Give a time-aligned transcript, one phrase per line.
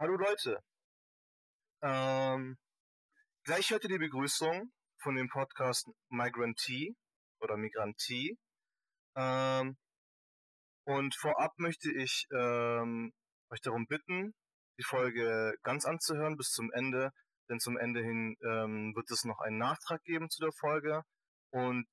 [0.00, 0.58] Hallo Leute.
[1.82, 2.56] Ähm,
[3.44, 6.96] gleich hört ihr die Begrüßung von dem Podcast Migrantee
[7.42, 8.38] oder Migrantie.
[9.14, 9.76] Ähm,
[10.86, 13.12] und vorab möchte ich ähm,
[13.50, 14.32] euch darum bitten,
[14.78, 17.10] die Folge ganz anzuhören bis zum Ende,
[17.50, 21.02] denn zum Ende hin ähm, wird es noch einen Nachtrag geben zu der Folge.
[21.50, 21.84] Und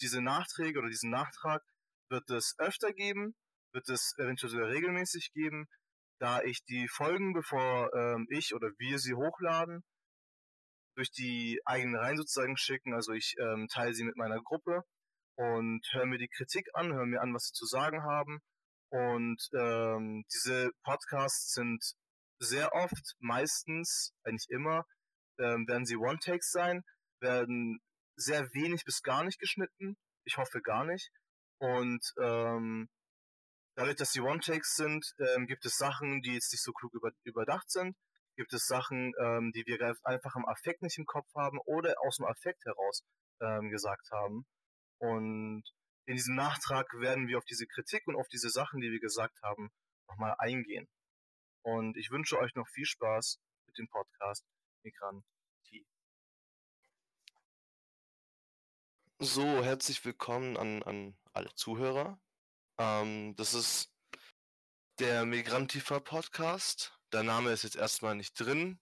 [0.00, 1.62] diese Nachträge oder diesen Nachtrag
[2.08, 3.36] wird es öfter geben,
[3.72, 5.68] wird es eventuell sogar regelmäßig geben,
[6.22, 9.82] da ich die Folgen, bevor ähm, ich oder wir sie hochladen,
[10.94, 12.94] durch die eigenen Reihen sozusagen schicken.
[12.94, 14.82] Also ich ähm, teile sie mit meiner Gruppe
[15.36, 18.38] und höre mir die Kritik an, höre mir an, was sie zu sagen haben.
[18.90, 21.82] Und ähm, diese Podcasts sind
[22.38, 24.84] sehr oft, meistens, eigentlich immer,
[25.40, 26.84] ähm, werden sie One-Takes sein,
[27.20, 27.80] werden
[28.14, 29.96] sehr wenig bis gar nicht geschnitten.
[30.24, 31.10] Ich hoffe gar nicht.
[31.58, 32.88] Und ähm,
[33.74, 37.10] dadurch, dass sie One-Takes sind, ähm, gibt es Sachen, die jetzt nicht so klug über,
[37.24, 37.96] überdacht sind.
[38.36, 42.16] Gibt es Sachen, ähm, die wir einfach im Affekt nicht im Kopf haben oder aus
[42.16, 43.04] dem Affekt heraus
[43.40, 44.46] ähm, gesagt haben.
[44.98, 45.64] Und
[46.06, 49.40] in diesem Nachtrag werden wir auf diese Kritik und auf diese Sachen, die wir gesagt
[49.42, 49.70] haben,
[50.08, 50.88] nochmal eingehen.
[51.62, 54.44] Und ich wünsche euch noch viel Spaß mit dem Podcast
[54.82, 55.86] Migrantie.
[59.18, 62.18] So, herzlich willkommen an, an alle Zuhörer.
[62.82, 63.92] Ähm, das ist
[64.98, 66.98] der Migrantifa Podcast.
[67.12, 68.80] Der Name ist jetzt erstmal nicht drin.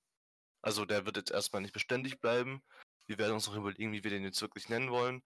[0.63, 2.63] Also der wird jetzt erstmal nicht beständig bleiben.
[3.07, 5.23] Wir werden uns noch überlegen, wie wir den jetzt wirklich nennen wollen.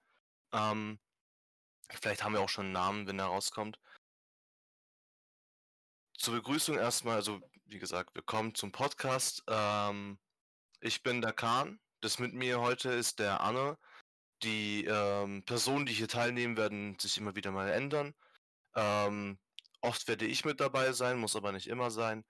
[0.52, 0.98] Ähm,
[1.88, 3.78] vielleicht haben wir auch schon einen Namen, wenn er rauskommt.
[6.18, 9.44] Zur Begrüßung erstmal, also wie gesagt, willkommen zum Podcast.
[9.46, 10.18] Ähm,
[10.80, 11.78] ich bin der Kahn.
[12.00, 13.78] Das mit mir heute ist der Anne.
[14.42, 18.14] Die ähm, Personen, die hier teilnehmen, werden sich immer wieder mal ändern.
[18.76, 19.38] Ähm,
[19.80, 22.24] oft werde ich mit dabei sein, muss aber nicht immer sein.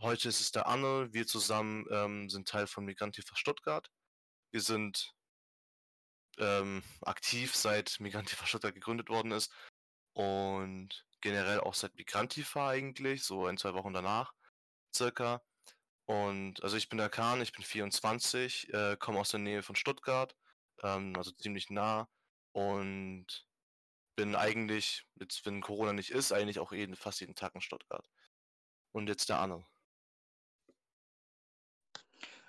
[0.00, 1.08] Heute ist es der Anne.
[1.12, 3.90] Wir zusammen ähm, sind Teil von Migrantifa Stuttgart.
[4.52, 5.14] Wir sind
[6.38, 9.52] ähm, aktiv seit Migrantifa Stuttgart gegründet worden ist
[10.12, 14.32] und generell auch seit Migrantifa eigentlich, so ein, zwei Wochen danach
[14.94, 15.42] circa.
[16.06, 19.76] Und also ich bin der Kahn, ich bin 24, äh, komme aus der Nähe von
[19.76, 20.36] Stuttgart,
[20.82, 22.08] ähm, also ziemlich nah
[22.52, 23.45] und
[24.16, 28.08] bin eigentlich, jetzt wenn Corona nicht ist, eigentlich auch jeden, fast jeden Tag in Stuttgart.
[28.92, 29.64] Und jetzt der Arne.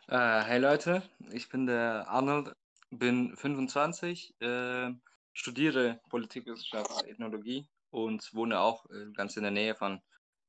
[0.07, 2.55] Äh, hey Leute, ich bin der Arnold,
[2.89, 4.91] bin 25, äh,
[5.33, 10.01] studiere Politikwissenschaft Ethnologie und wohne auch äh, ganz in der Nähe von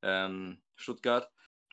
[0.03, 1.29] ähm, Stuttgart.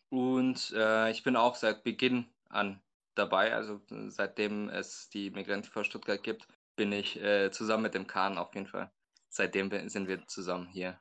[0.10, 2.82] Und äh, ich bin auch seit Beginn an
[3.14, 8.08] dabei, also seitdem es die Migranten vor Stuttgart gibt, bin ich äh, zusammen mit dem
[8.08, 8.92] Kahn auf jeden Fall
[9.36, 11.00] seitdem sind wir zusammen hier.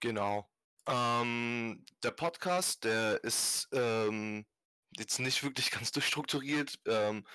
[0.00, 0.50] Genau.
[0.86, 4.44] Ähm, der Podcast, der ist ähm,
[4.96, 6.78] jetzt nicht wirklich ganz durchstrukturiert.
[6.86, 7.26] Ähm,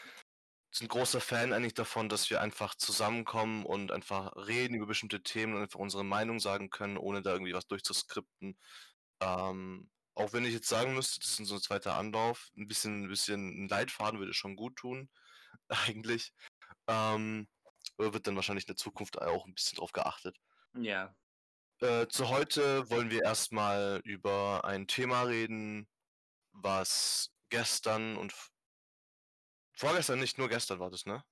[0.71, 5.55] sind großer Fan eigentlich davon, dass wir einfach zusammenkommen und einfach reden über bestimmte Themen
[5.55, 8.55] und einfach unsere Meinung sagen können, ohne da irgendwie was durchzuskripten.
[9.21, 13.09] Ähm, auch wenn ich jetzt sagen müsste, das ist unser zweiter Anlauf, ein bisschen, ein
[13.09, 15.09] bisschen Leitfaden würde schon gut tun,
[15.69, 16.33] eigentlich.
[16.87, 17.47] Ähm,
[17.99, 20.37] wird dann wahrscheinlich in der Zukunft auch ein bisschen drauf geachtet.
[20.73, 21.15] Ja.
[21.81, 25.87] Äh, zu heute wollen wir erstmal über ein Thema reden,
[26.51, 28.33] was gestern und
[29.77, 31.23] vorgestern nicht nur gestern war das, ne?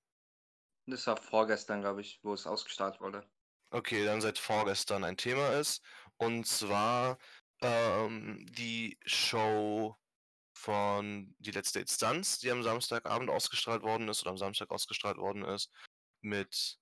[0.86, 3.30] Das war vorgestern, glaube ich, wo es ausgestrahlt wurde.
[3.72, 5.84] Okay, dann seit vorgestern ein Thema ist.
[6.16, 7.18] Und zwar
[7.62, 9.98] ähm, die Show
[10.54, 15.44] von Die letzte Instanz, die am Samstagabend ausgestrahlt worden ist oder am Samstag ausgestrahlt worden
[15.44, 15.72] ist
[16.22, 16.80] mit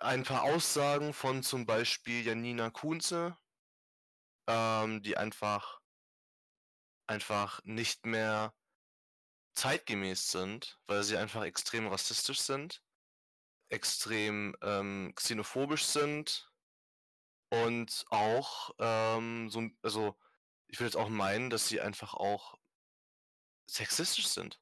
[0.00, 3.36] ein paar Aussagen von zum Beispiel Janina Kunze,
[4.48, 5.80] ähm, die einfach
[7.06, 8.54] einfach nicht mehr
[9.54, 12.82] zeitgemäß sind, weil sie einfach extrem rassistisch sind,
[13.68, 16.50] extrem ähm, xenophobisch sind
[17.50, 20.18] und auch ähm, so, also
[20.68, 22.54] ich würde jetzt auch meinen, dass sie einfach auch
[23.66, 24.61] sexistisch sind.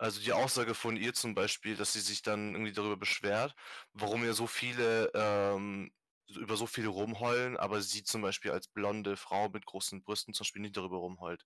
[0.00, 3.54] Also die Aussage von ihr zum Beispiel, dass sie sich dann irgendwie darüber beschwert,
[3.92, 5.92] warum ja so viele ähm,
[6.26, 10.44] über so viele rumheulen, aber sie zum Beispiel als blonde Frau mit großen Brüsten zum
[10.44, 11.44] Beispiel nicht darüber rumheult.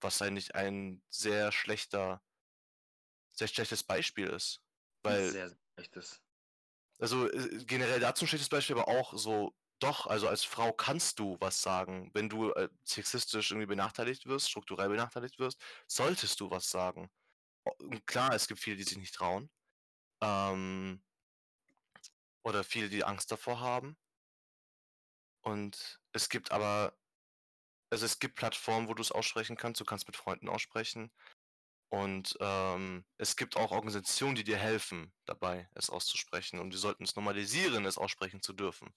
[0.00, 2.22] Was eigentlich ein sehr schlechter,
[3.30, 4.62] sehr schlechtes Beispiel ist.
[5.04, 6.20] Weil, sehr, sehr schlechtes.
[6.98, 11.20] Also äh, generell dazu ein schlechtes Beispiel, aber auch so, doch, also als Frau kannst
[11.20, 12.10] du was sagen.
[12.14, 17.08] Wenn du äh, sexistisch irgendwie benachteiligt wirst, strukturell benachteiligt wirst, solltest du was sagen
[18.06, 19.50] klar, es gibt viele, die sich nicht trauen.
[20.22, 21.02] Ähm,
[22.44, 23.96] oder viele, die Angst davor haben.
[25.42, 26.96] Und es gibt aber
[27.92, 31.12] also es gibt Plattformen, wo du es aussprechen kannst, du kannst mit Freunden aussprechen.
[31.90, 36.58] Und ähm, es gibt auch Organisationen, die dir helfen dabei, es auszusprechen.
[36.58, 38.94] Und wir sollten es normalisieren, es aussprechen zu dürfen.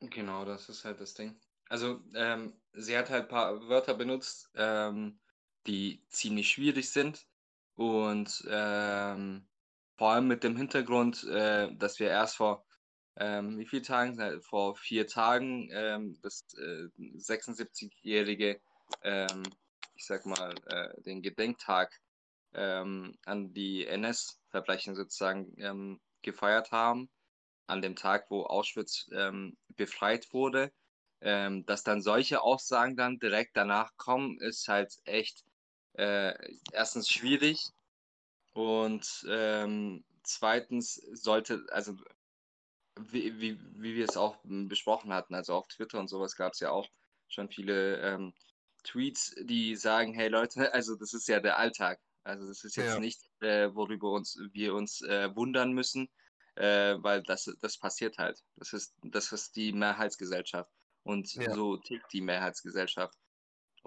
[0.00, 1.38] Genau, das ist halt das Ding.
[1.68, 5.20] Also, ähm, sie hat halt ein paar Wörter benutzt, ähm,
[5.66, 7.26] die ziemlich schwierig sind.
[7.74, 9.46] Und ähm,
[9.96, 12.64] vor allem mit dem Hintergrund, äh, dass wir erst vor
[13.20, 14.18] ähm, wie viele Tagen?
[14.20, 18.60] Äh, vor vier Tagen ähm, das äh, 76-jährige,
[19.02, 19.42] ähm,
[19.94, 21.92] ich sag mal, äh, den Gedenktag
[22.54, 27.10] ähm, an die NS-Verbrechen sozusagen ähm, gefeiert haben.
[27.66, 30.72] An dem Tag, wo Auschwitz ähm, befreit wurde.
[31.20, 35.44] dass dann solche Aussagen dann direkt danach kommen, ist halt echt
[35.98, 36.34] äh,
[36.72, 37.60] erstens schwierig
[38.54, 39.04] und
[40.22, 41.94] zweitens sollte, also
[42.98, 46.60] wie, wie, wie wir es auch besprochen hatten, also auf Twitter und sowas gab es
[46.60, 46.88] ja auch
[47.28, 48.32] schon viele ähm,
[48.84, 52.00] Tweets, die sagen, hey Leute, also das ist ja der Alltag.
[52.24, 53.00] Also das ist jetzt ja.
[53.00, 56.08] nicht, äh, worüber uns, wir uns äh, wundern müssen,
[56.56, 58.42] äh, weil das, das passiert halt.
[58.56, 60.70] Das ist, das ist die Mehrheitsgesellschaft.
[61.04, 61.54] Und ja.
[61.54, 63.16] so tickt die Mehrheitsgesellschaft.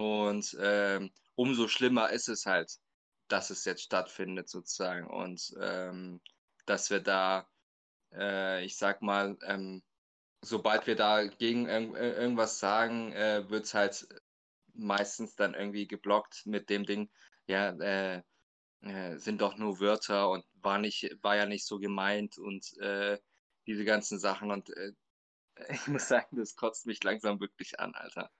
[0.02, 2.72] Und ähm, umso schlimmer ist es halt,
[3.28, 5.06] dass es jetzt stattfindet, sozusagen.
[5.08, 6.20] Und ähm,
[6.66, 7.46] dass wir da
[8.14, 9.82] äh, ich sag mal, ähm,
[10.42, 14.06] sobald wir dagegen irg irgendwas sagen, äh, wird es halt
[14.74, 17.10] meistens dann irgendwie geblockt mit dem Ding,
[17.46, 18.22] ja, äh,
[18.82, 23.18] äh, sind doch nur Wörter und war nicht, war ja nicht so gemeint und äh,
[23.66, 24.92] diese ganzen Sachen und äh,
[25.70, 28.30] ich muss sagen, das kotzt mich langsam wirklich an, Alter.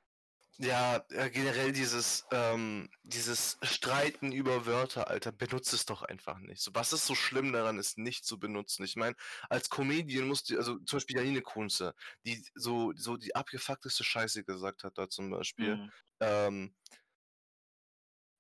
[0.58, 0.98] Ja,
[1.30, 6.60] generell dieses, ähm, dieses Streiten über Wörter, Alter, benutze es doch einfach nicht.
[6.62, 8.84] So, was ist so schlimm daran, es nicht zu benutzen?
[8.84, 9.16] Ich meine,
[9.48, 11.94] als Comedian musst du, also zum Beispiel Janine Kunze,
[12.26, 15.76] die so, so die abgefuckteste Scheiße gesagt hat da zum Beispiel.
[15.76, 15.92] Mhm.
[16.20, 16.74] Ähm,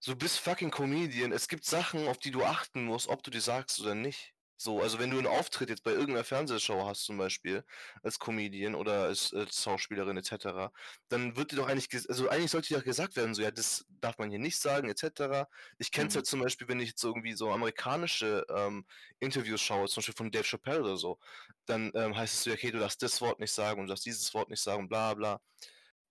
[0.00, 1.32] so bist fucking Comedian.
[1.32, 4.34] Es gibt Sachen, auf die du achten musst, ob du die sagst oder nicht.
[4.56, 7.64] So, also wenn du einen Auftritt jetzt bei irgendeiner Fernsehshow hast zum Beispiel,
[8.02, 10.70] als Comedian oder als, als Schauspielerin etc.,
[11.08, 13.84] dann wird dir doch eigentlich, also eigentlich sollte dir doch gesagt werden, so ja, das
[14.00, 15.48] darf man hier nicht sagen etc.
[15.78, 16.20] Ich kenne es mhm.
[16.20, 18.86] ja zum Beispiel, wenn ich jetzt irgendwie so amerikanische ähm,
[19.18, 21.18] Interviews schaue, zum Beispiel von Dave Chappelle oder so,
[21.66, 24.06] dann ähm, heißt es so, okay, du darfst das Wort nicht sagen und du darfst
[24.06, 25.40] dieses Wort nicht sagen, bla bla.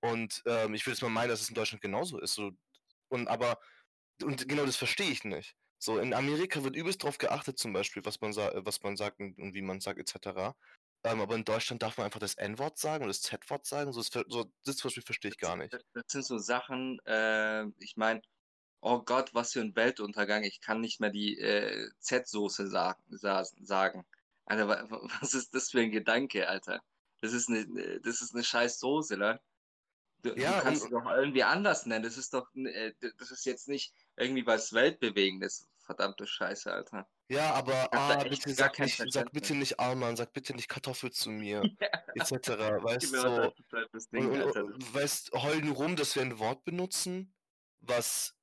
[0.02, 2.34] Und ähm, ich würde jetzt mal meinen, dass es in Deutschland genauso ist.
[2.34, 2.52] So.
[3.10, 3.60] Und aber,
[4.24, 5.56] und genau das verstehe ich nicht.
[5.84, 9.20] So, in Amerika wird übelst drauf geachtet, zum Beispiel, was man, sa was man sagt
[9.20, 10.54] und, und wie man sagt, etc.
[11.04, 13.92] Ähm, aber in Deutschland darf man einfach das N-Wort sagen oder das Z-Wort sagen.
[13.92, 15.74] So, das, so, das zum Beispiel verstehe ich gar nicht.
[15.74, 18.22] Das, sind so Sachen, äh, ich meine,
[18.82, 20.44] oh Gott, was für ein Weltuntergang.
[20.44, 24.06] Ich kann nicht mehr die äh, Z-Soße sa sa sagen.
[24.46, 24.68] Alter,
[25.22, 26.80] was ist das für ein Gedanke, Alter?
[27.22, 27.66] Das ist eine,
[28.02, 29.40] das ist eine scheiß Soße, ne?
[30.22, 32.04] Du, ja, du kannst es doch irgendwie anders nennen.
[32.04, 35.68] Das ist doch, äh, das ist jetzt nicht irgendwie was Weltbewegendes.
[35.86, 37.08] Verdammte Scheiße, Alter.
[37.28, 41.30] Ja, aber ah, bitte sag, nicht, sag bitte nicht Arman, sag bitte nicht Kartoffel zu
[41.30, 41.62] mir,
[42.16, 42.50] etc.
[42.84, 43.54] Weißt du, so.
[44.18, 47.34] Und, weißt, heulen rum, dass wir ein Wort benutzen,
[47.80, 48.36] was,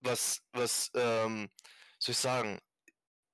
[0.00, 1.50] was, was, ähm,
[1.98, 2.60] soll ich sagen,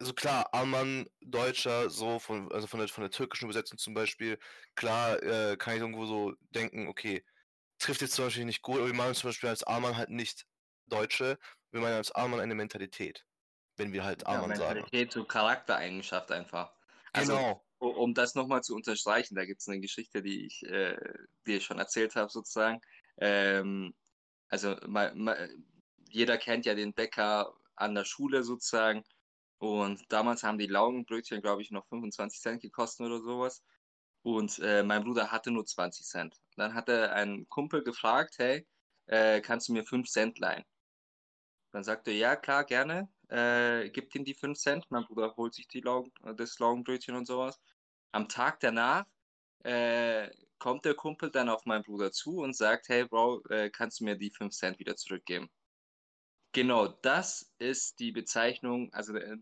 [0.00, 4.38] also klar, Arman, Deutscher, so von, also von der, von der türkischen Übersetzung zum Beispiel,
[4.74, 7.24] klar, äh, kann ich irgendwo so denken, okay,
[7.78, 10.46] trifft jetzt zum Beispiel nicht gut, aber wir meinen zum Beispiel als Arman halt nicht
[10.86, 11.38] Deutsche,
[11.70, 13.24] wir meinen als Arman eine Mentalität.
[13.76, 14.74] Wenn wir halt Arman ja, sagen.
[14.74, 16.72] Mentalität, so Charaktereigenschaft einfach.
[17.12, 17.64] Also, genau.
[17.78, 20.96] Um das nochmal zu unterstreichen, da gibt es eine Geschichte, die ich äh,
[21.46, 22.80] dir schon erzählt habe, sozusagen.
[23.18, 23.94] Ähm,
[24.48, 25.50] also, mal, mal,
[26.08, 29.04] jeder kennt ja den Bäcker an der Schule sozusagen.
[29.58, 33.62] Und damals haben die Laugenbrötchen, glaube ich, noch 25 Cent gekostet oder sowas.
[34.22, 36.40] Und äh, mein Bruder hatte nur 20 Cent.
[36.56, 38.66] Dann hat er einen Kumpel gefragt, hey,
[39.06, 40.64] äh, kannst du mir 5 Cent leihen?
[41.74, 43.08] Dann sagte er, ja, klar, gerne.
[43.26, 44.86] Äh, gibt ihm die 5 Cent.
[44.90, 47.60] Mein Bruder holt sich die Laugen, das Laugenbrötchen und sowas.
[48.12, 49.06] Am Tag danach
[49.64, 53.98] äh, kommt der Kumpel dann auf meinen Bruder zu und sagt, hey Bro, äh, kannst
[53.98, 55.50] du mir die 5 Cent wieder zurückgeben?
[56.52, 59.36] Genau, das ist die Bezeichnung, also äh,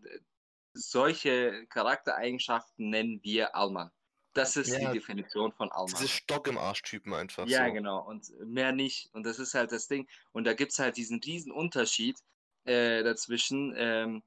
[0.73, 3.93] solche Charaktereigenschaften nennen wir Alma.
[4.33, 5.93] Das ist ja, die Definition von Alman.
[5.93, 7.47] Diese Stock im Arsch-Typen einfach.
[7.47, 7.73] Ja, so.
[7.73, 8.03] genau.
[8.07, 9.09] Und mehr nicht.
[9.13, 10.07] Und das ist halt das Ding.
[10.31, 12.17] Und da gibt es halt diesen riesen Unterschied
[12.65, 13.73] äh, dazwischen.
[13.77, 14.23] Ähm,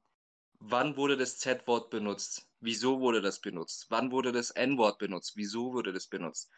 [0.61, 2.47] wann wurde das Z-Wort benutzt?
[2.61, 3.87] Wieso wurde das benutzt?
[3.91, 5.33] Wann wurde das N-Wort benutzt?
[5.37, 6.51] Wieso wurde das benutzt?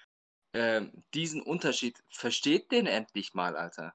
[0.53, 3.95] Ähm, diesen Unterschied versteht den endlich mal, Alter.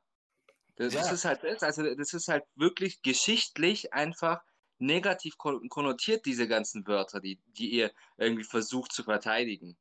[0.75, 1.01] Das, ja.
[1.01, 4.41] das ist halt also das ist halt wirklich geschichtlich einfach
[4.85, 9.77] negativ konnotiert, diese ganzen Wörter, die, die ihr irgendwie versucht zu verteidigen.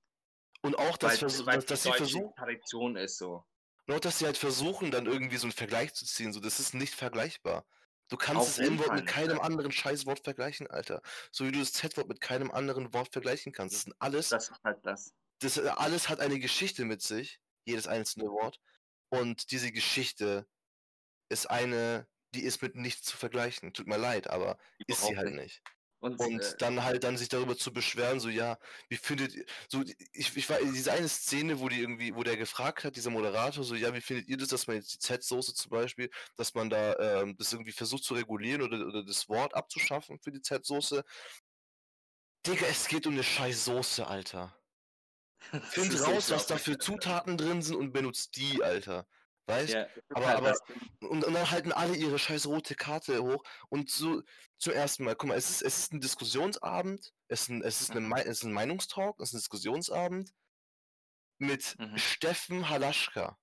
[0.62, 3.44] Und auch, dass, Weil, weil dass, dass sie versuchen, Tradition ist so.
[3.87, 6.32] nur dass sie halt versuchen, dann irgendwie so einen Vergleich zu ziehen.
[6.32, 7.64] So, das ist nicht vergleichbar.
[8.09, 9.42] Du kannst Auf das Fall mit keinem ja.
[9.42, 11.02] anderen Scheißwort vergleichen, Alter.
[11.30, 13.75] So wie du das Z-Wort mit keinem anderen Wort vergleichen kannst.
[13.75, 15.14] Das sind alles, Das ist halt das.
[15.40, 18.61] das äh, alles hat eine Geschichte mit sich, jedes einzelne Wort.
[19.09, 20.47] Und diese Geschichte
[21.30, 23.73] ist eine, die ist mit nichts zu vergleichen.
[23.73, 25.62] Tut mir leid, aber ist sie halt nicht.
[26.03, 28.59] Und, Und äh, dann halt dann sich darüber zu beschweren, so ja,
[28.89, 32.37] wie findet ihr, so ich, ich war diese eine Szene, wo die irgendwie, wo der
[32.37, 35.55] gefragt hat, dieser Moderator, so ja, wie findet ihr das, dass man jetzt die Z-Soße
[35.55, 39.55] zum Beispiel, dass man da ähm, das irgendwie versucht zu regulieren oder, oder das Wort
[39.55, 41.05] abzuschaffen für die Z-Soße?
[42.49, 44.59] Digga, es geht um eine scheiß Soße, Alter.
[45.71, 46.79] Find raus, was da für.
[46.79, 49.07] Zutaten drin sind und benutzt die, Alter.
[49.46, 49.72] Weißt?
[49.75, 50.58] Ja, aber- halt aber-.
[51.00, 53.42] Und, und dann halten alle ihre scheiß rote Karte hoch.
[53.68, 54.22] Und so
[54.58, 57.80] zum ersten Mal, guck mal, es ist, es ist ein Diskussionsabend, es ist ein, es
[57.80, 58.12] ist, eine, Mhm.
[58.14, 60.32] Es ist ein Meinungstalk, es ist ein Diskussionsabend
[61.38, 61.99] mit Mhm.
[61.99, 63.37] Steffen Halaschka,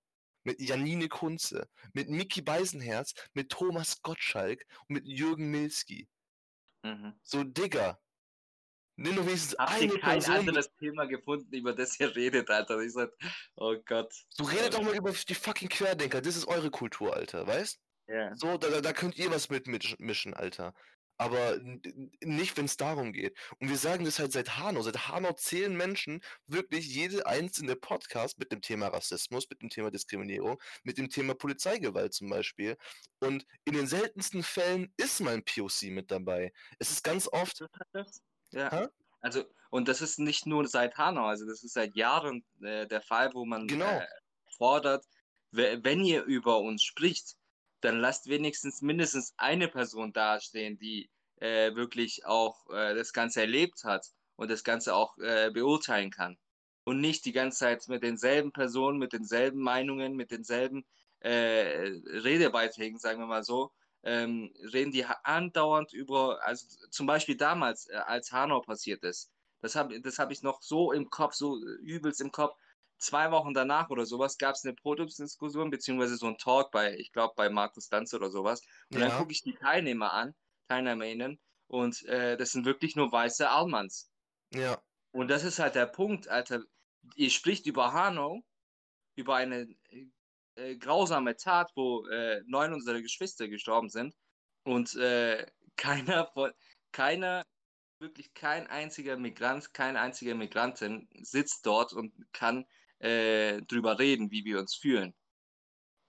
[0.44, 6.08] mit Janine Kunze, mit Mickey Beisenherz, mit Thomas Gottschalk und mit Jürgen Milski.
[6.84, 7.20] Mhm.
[7.24, 8.00] So, Digga.
[9.02, 10.36] Nimm doch wenigstens Habt eine ihr kein Person.
[10.36, 12.80] anderes Thema gefunden, über das ihr redet, Alter?
[12.82, 13.12] Ich sag,
[13.56, 14.14] oh Gott.
[14.30, 16.22] So, redet doch mal über die fucking Querdenker.
[16.22, 17.80] Das ist eure Kultur, Alter, weißt?
[18.08, 18.36] Ja.
[18.36, 20.74] So, da, da- könnt ihr was mit mitmischen, Alter.
[21.22, 21.60] Aber
[22.24, 23.38] nicht, wenn es darum geht.
[23.60, 24.82] Und wir sagen das halt seit Hanau.
[24.84, 29.92] Seit Hanau zählen Menschen wirklich jede einzelne Podcast mit dem Thema Rassismus, mit dem Thema
[29.92, 32.78] Diskriminierung, mit dem Thema Polizeigewalt zum Beispiel.
[33.20, 36.54] Und in den seltensten Fällen ist mal ein POC mit dabei.
[36.80, 38.22] Es ist ganz oft, Das hat das?
[38.52, 38.72] Ja.
[38.72, 38.88] Hä?
[39.22, 43.02] Also, und das ist nicht nur seit Hanau, also das ist seit Jahren äh, der
[43.02, 43.86] Fall, wo man Genau.
[44.00, 44.06] äh,
[44.58, 45.06] fordert,
[45.52, 47.36] we- wenn ihr über uns spricht,
[47.82, 53.84] dann lasst wenigstens mindestens eine Person dastehen, die äh, wirklich auch äh, das Ganze erlebt
[53.84, 56.38] hat und das Ganze auch äh, beurteilen kann.
[56.84, 60.86] Und nicht die ganze Zeit mit denselben Personen, mit denselben Meinungen, mit denselben
[61.20, 63.72] äh, Redebeiträgen, sagen wir mal so,
[64.04, 69.32] ähm, reden die andauernd über, also zum Beispiel damals, äh, als Hanau passiert ist.
[69.62, 72.56] Das habe das hab ich noch so im Kopf, so äh, übelst im Kopf.
[72.98, 77.12] Zwei Wochen danach oder sowas gab es eine Podiumsdiskussion, beziehungsweise so ein Talk bei, ich
[77.12, 78.62] glaube, bei Markus Danz oder sowas.
[78.92, 79.18] Und dann Ja.
[79.18, 80.34] gucke ich die Teilnehmer an,
[80.68, 84.12] TeilnehmerInnen, und äh, das sind wirklich nur weiße Almans.
[84.52, 86.64] ja, Und das ist halt der Punkt, Alter.
[87.16, 88.42] Ihr spricht über Hanau,
[89.16, 89.68] über eine
[90.60, 94.16] äh, grausame Tat, wo äh, neun unserer Geschwister gestorben sind.
[94.64, 95.46] Und äh,
[95.78, 96.52] keiner von,
[96.92, 97.46] keiner,
[98.00, 102.66] wirklich kein einziger Migrant, keine einzige Migrantin sitzt dort und kann
[103.00, 105.14] äh, drüber reden, wie wir uns fühlen.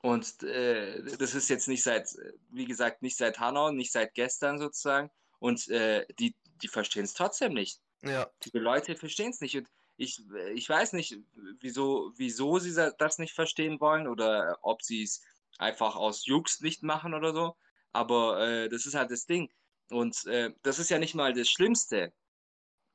[0.02, 2.08] Und äh, das ist jetzt nicht seit,
[2.48, 5.10] wie gesagt, nicht seit Hanau, nicht seit gestern sozusagen.
[5.38, 9.56] Und die, die verstehen es trotzdem nicht ja, die Leute verstehen es nicht.
[9.56, 9.68] Und
[10.00, 10.18] ich,
[10.54, 11.18] ich weiß nicht,
[11.60, 15.22] wieso, wieso sie das nicht verstehen wollen oder ob sie es
[15.58, 17.56] einfach aus Jux nicht machen oder so.
[17.92, 19.50] Aber äh, das ist halt das Ding.
[19.90, 22.14] Und äh, das ist ja nicht mal das Schlimmste.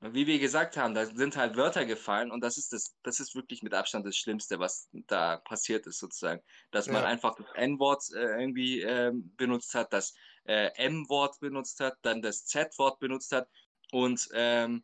[0.02, 3.36] Wie wir gesagt haben, da sind halt Wörter gefallen und das ist das, das ist
[3.36, 6.42] wirklich mit Abstand das Schlimmste, was da passiert ist, sozusagen.
[6.72, 7.10] Dass man Ja.
[7.10, 12.46] einfach das N-Wort äh, irgendwie ähm, benutzt hat, das äh, M-Wort benutzt hat, dann das
[12.46, 13.48] Z-Wort benutzt hat
[13.92, 14.84] und ähm,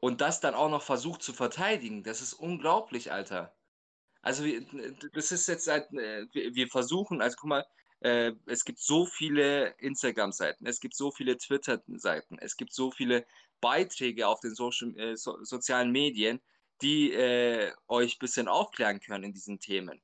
[0.00, 3.56] und das dann auch noch versucht zu verteidigen, das ist unglaublich, Alter.
[4.26, 4.44] Also
[5.12, 7.66] das ist jetzt halt, äh, wir versuchen, also guck mal,
[8.00, 13.24] äh, es gibt so viele Instagram-Seiten, es gibt so viele Twitter-Seiten, es gibt so viele
[13.60, 14.52] Beiträge auf den
[14.96, 16.40] äh, so, sozialen Medien,
[16.82, 17.12] die
[17.88, 20.02] euch ein bisschen aufklären können in diesen Themen.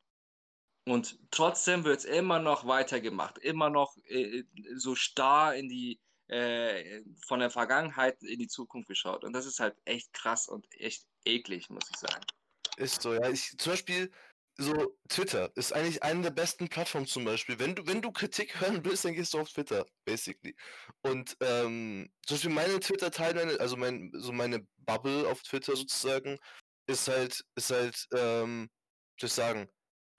[0.86, 3.94] Und trotzdem wird es immer noch weitergemacht, immer noch
[4.76, 9.24] so starr in die, äh, von der Vergangenheit in die Zukunft geschaut.
[9.24, 12.24] Und das ist halt echt krass und echt eklig, muss ich sagen.
[12.76, 13.28] Ist so, ja.
[13.28, 14.10] Ich, zum Beispiel,
[14.58, 17.58] so Twitter ist eigentlich eine der besten Plattformen zum Beispiel.
[17.58, 20.54] Wenn du, wenn du Kritik hören willst, dann gehst du auf Twitter, basically.
[21.02, 26.38] Und ähm, zum Beispiel meine Twitter-Timeline, also mein, so meine Bubble auf Twitter sozusagen,
[26.86, 28.68] ist halt, ist halt, ähm,
[29.18, 29.68] soll ich sagen,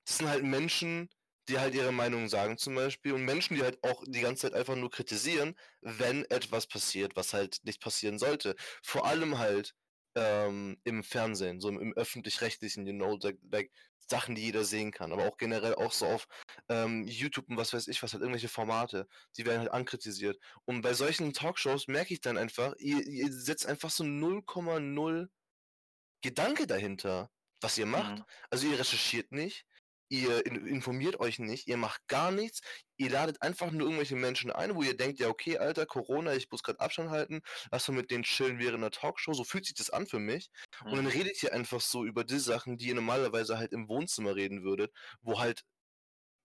[0.05, 1.09] das sind halt Menschen,
[1.49, 4.53] die halt ihre Meinung sagen zum Beispiel und Menschen, die halt auch die ganze Zeit
[4.53, 8.55] einfach nur kritisieren, wenn etwas passiert, was halt nicht passieren sollte.
[8.81, 9.73] Vor allem halt
[10.15, 13.71] ähm, im Fernsehen, so im, im öffentlich-rechtlichen, you know, like, like
[14.09, 16.27] Sachen, die jeder sehen kann, aber auch generell auch so auf
[16.69, 19.07] ähm, YouTube und was weiß ich, was halt irgendwelche Formate,
[19.37, 20.37] die werden halt ankritisiert.
[20.65, 25.29] Und bei solchen Talkshows merke ich dann einfach, ihr, ihr setzt einfach so 0,0
[26.21, 27.31] Gedanke dahinter,
[27.61, 28.19] was ihr macht.
[28.19, 28.25] Mhm.
[28.49, 29.65] Also ihr recherchiert nicht,
[30.13, 32.61] ihr in informiert euch nicht, ihr macht gar nichts,
[32.97, 36.49] ihr ladet einfach nur irgendwelche Menschen ein, wo ihr denkt, ja okay, Alter, Corona, ich
[36.51, 37.41] muss gerade Abstand halten,
[37.71, 40.51] lass mal mit denen chillen während der Talkshow, so fühlt sich das an für mich.
[40.83, 40.91] Mhm.
[40.91, 44.35] Und dann redet ihr einfach so über die Sachen, die ihr normalerweise halt im Wohnzimmer
[44.35, 45.63] reden würdet, wo halt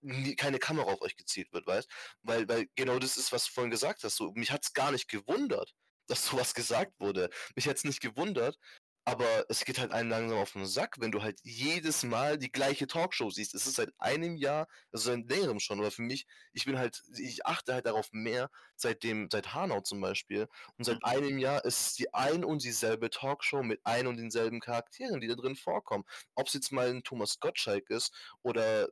[0.01, 1.89] nie, keine Kamera auf euch gezielt wird, weißt?
[2.23, 4.17] Weil, weil genau das ist, was du vorhin gesagt hast.
[4.17, 5.75] So, mich hat's gar nicht gewundert,
[6.07, 7.31] dass sowas gesagt wurde.
[7.57, 8.59] Mich hat's nicht gewundert,
[9.09, 12.53] aber es geht halt einem langsam auf den Sack, wenn du halt jedes Mal die
[12.53, 13.55] gleiche Talkshow siehst.
[13.55, 17.03] Es ist seit einem Jahr, also seit längerem schon, aber für mich, ich bin halt,
[17.17, 20.47] ich achte halt darauf mehr, seitdem, seit Hanau zum Beispiel.
[20.77, 21.05] Und seit Mhm.
[21.05, 25.29] einem Jahr ist es die ein und dieselbe Talkshow mit ein und denselben Charakteren, die
[25.29, 26.05] da drin vorkommen.
[26.35, 28.13] Ob es jetzt mal ein Thomas Gottschalk ist
[28.43, 28.89] oder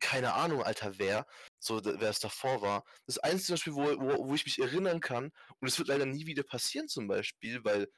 [0.00, 1.26] keine Ahnung, Alter, wer,
[1.58, 2.84] so, wer es davor war.
[3.06, 5.30] Das Einzige Beispiel, wo, wo, wo ich mich erinnern kann,
[5.60, 7.88] und es wird leider nie wieder passieren zum Beispiel, weil,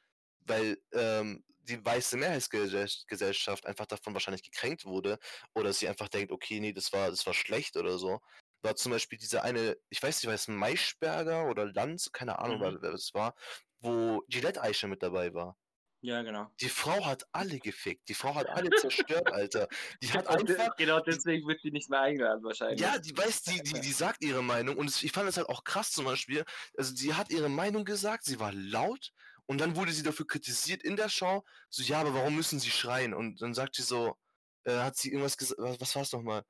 [0.47, 5.19] weil ähm, die weiße Mehrheitsgesellschaft einfach davon wahrscheinlich gekränkt wurde
[5.55, 8.21] oder sie einfach denkt, okay, nee, das war, das war schlecht oder so.
[8.63, 12.61] War zum Beispiel dieser eine, ich weiß nicht, war es Maischberger oder Lanz, keine Ahnung,
[12.61, 12.79] Mhm.
[12.83, 13.35] wer, es war,
[13.81, 15.57] wo Gillette Eiche mit dabei war.
[16.01, 16.51] Ja, genau.
[16.61, 18.09] Die Frau hat alle gefickt.
[18.09, 19.69] Die Frau hat alle zerstört, Alter.
[20.03, 22.81] Die hat einfach, genau deswegen wird die nicht mehr eingeladen wahrscheinlich.
[22.81, 25.65] ja, die weiß, die, die, die sagt ihre Meinung und ich fand das halt auch
[25.65, 26.45] krass zum Beispiel.
[26.77, 29.13] Also sie hat ihre Meinung gesagt, sie war laut
[29.47, 31.45] und dann wurde sie dafür kritisiert in der Show.
[31.71, 33.15] So, ja, aber warum müssen sie schreien?
[33.15, 34.17] Und dann sagt sie so,
[34.65, 36.45] äh, hat sie irgendwas gesagt, was, was war es nochmal?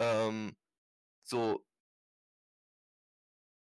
[0.00, 0.56] Ähm,
[1.24, 1.64] so,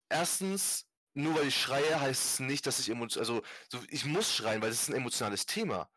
[0.09, 4.33] erstens, nur weil ich schreie, heißt es nicht, dass ich emotional, also so, ich muss
[4.33, 5.89] schreien, weil das ist ein emotionales Thema.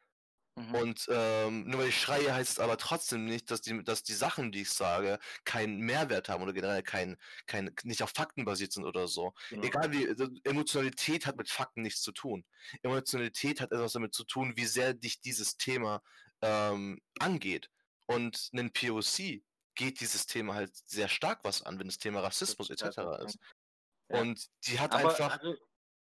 [0.56, 0.74] Mhm.
[0.74, 4.14] Und ähm, nur weil ich schreie, heißt es aber trotzdem nicht, dass die, dass die
[4.14, 8.72] Sachen, die ich sage, keinen Mehrwert haben oder generell kein, kein, nicht auf Fakten basiert
[8.72, 9.34] sind oder so.
[9.50, 9.66] Genau.
[9.66, 12.46] Egal wie, also Emotionalität hat mit Fakten nichts zu tun.
[12.82, 16.02] Emotionalität hat etwas damit zu tun, wie sehr dich dieses Thema
[16.40, 17.68] ähm, angeht.
[18.06, 19.42] Und einen POC
[19.74, 22.84] geht dieses Thema halt sehr stark was an, wenn das Thema Rassismus etc.
[22.86, 22.96] ist
[23.26, 23.38] ist.
[24.08, 24.20] Ja.
[24.20, 25.38] Und die hat Aber einfach.
[25.38, 25.56] also,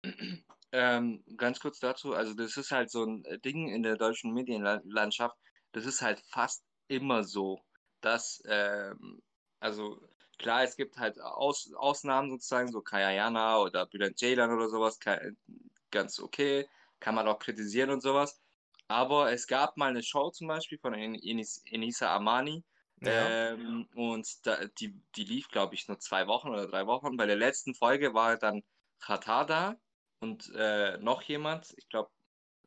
[0.72, 5.36] ähm, ganz kurz dazu, also das ist halt so ein Ding in der deutschen Medienlandschaft,
[5.72, 7.60] das ist halt fast immer so,
[8.00, 9.22] dass, ähm,
[9.60, 10.00] also
[10.38, 14.98] klar, es gibt halt Aus Ausnahmen sozusagen, so Kaya Jana oder Bülent Ceylan oder sowas,
[15.90, 16.68] ganz okay,
[17.00, 18.40] kann man auch kritisieren und sowas.
[18.88, 22.64] Aber es gab mal eine Show zum Beispiel von En- Enis, Enisa Amani,
[23.00, 27.16] Ja, ähm, und da, die, die lief, glaube ich, nur zwei Wochen oder drei Wochen.
[27.16, 28.62] Bei der letzten Folge war dann
[29.00, 29.76] Katar da
[30.30, 31.74] und äh, noch jemand.
[31.76, 32.10] Ich glaube,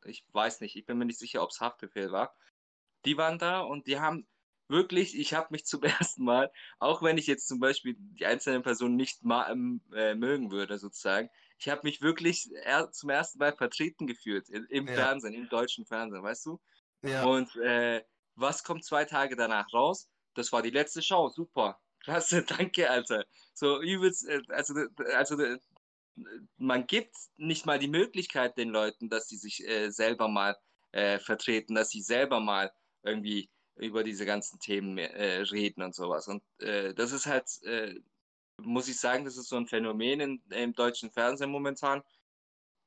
[0.06, 2.36] ich weiß nicht, ich bin mir nicht sicher, ob es Haftbefehl war.
[3.06, 4.28] Die waren da und die haben
[4.70, 8.64] wirklich, ich habe mich zum ersten Mal, auch wenn ich jetzt zum Beispiel die einzelnen
[8.64, 13.40] Personen nicht ma ähm, äh, mögen würde, sozusagen, ich habe mich wirklich er zum ersten
[13.40, 14.94] Mal vertreten gefühlt im, im Ja.
[14.94, 16.62] Fernsehen, im deutschen Fernsehen, weißt du?
[17.02, 18.04] ja, Und äh,
[18.36, 20.10] was kommt zwei Tage danach raus?
[20.36, 21.82] Das war die letzte Show, super.
[22.04, 23.26] Klasse, danke, Alter.
[23.54, 24.74] So übelst, äh, also,
[25.16, 25.38] also
[26.58, 30.58] man gibt nicht mal die Möglichkeit den Leuten, dass sie sich äh, selber mal
[30.92, 32.72] äh, vertreten, dass sie selber mal
[33.04, 36.28] irgendwie über diese ganzen Themen äh, reden und sowas.
[36.28, 37.96] Und äh, das ist halt, äh,
[38.62, 42.04] muss ich sagen, das ist so ein Phänomen in, im deutschen Fernsehen momentan.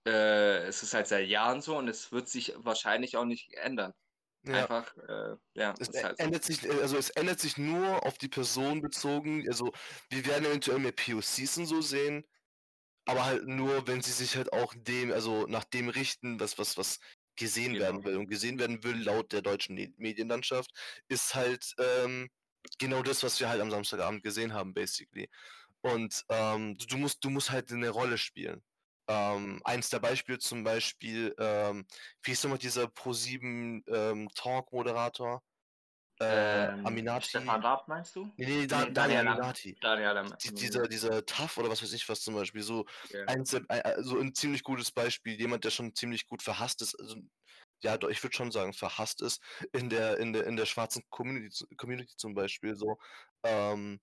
[0.07, 3.95] Äh, es ist halt seit Jahren so und es wird sich wahrscheinlich auch nicht ändern.
[4.45, 4.69] ja.
[4.69, 6.25] Einfach, äh, ja, Es halt so.
[6.25, 9.47] ändert sich, also es ändert sich nur auf die Person bezogen.
[9.49, 9.73] Also
[10.11, 12.25] wir werden eventuell mehr POCs und so sehen,
[13.07, 16.77] aber halt nur, wenn sie sich halt auch dem, also nach dem richten, was, was,
[16.77, 16.99] was
[17.37, 17.85] gesehen Genau.
[17.85, 18.17] werden will.
[18.17, 20.71] Und gesehen werden will, laut der deutschen Me- Medienlandschaft,
[21.09, 22.29] ist halt ähm,
[22.79, 25.29] genau das, was wir halt am Samstagabend gesehen haben, basically.
[25.83, 28.63] Und ähm, du, du musst, du musst halt eine Rolle spielen.
[29.09, 31.87] Ähm, eins der Beispiele zum Beispiel, ähm,
[32.23, 35.43] wie ist nochmal dieser Pro7 ähm, Talk-Moderator?
[36.23, 37.29] Äh, Ähm, Aminati.
[37.29, 38.33] Stefan Raab meinst du?
[38.37, 39.77] Nee, nee, da, Nee, Daniel Daniel Am- Aminati.
[39.81, 43.29] Daniel Am- Die, dieser, dieser Tough oder was weiß ich was zum Beispiel, so der,
[43.29, 47.17] ein- ein- so ein ziemlich gutes Beispiel, jemand, der schon ziemlich gut verhasst ist, also,
[47.83, 51.03] ja, doch, ich würde schon sagen, verhasst ist in der, in der, in der schwarzen
[51.11, 52.99] Community, Community zum Beispiel, so,
[53.43, 54.01] ähm,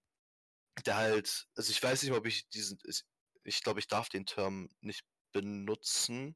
[0.85, 2.77] der halt, also ich weiß nicht, ob ich diesen,
[3.43, 6.35] ich glaube, ich darf den Term nicht benutzen.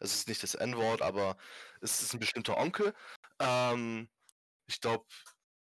[0.00, 1.36] Es ist nicht das N-Wort, aber
[1.80, 2.94] es ist ein bestimmter Onkel.
[3.38, 4.08] Ähm,
[4.66, 5.04] ich glaube,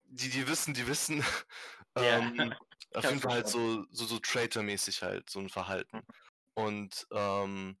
[0.03, 1.23] die, die wissen, die wissen.
[1.97, 2.19] Ja.
[2.19, 2.53] ähm,
[2.93, 5.97] auf jeden Fall halt so, so, so Traitor-mäßig halt, so ein Verhalten.
[5.97, 6.03] Mhm.
[6.53, 7.77] Und ähm,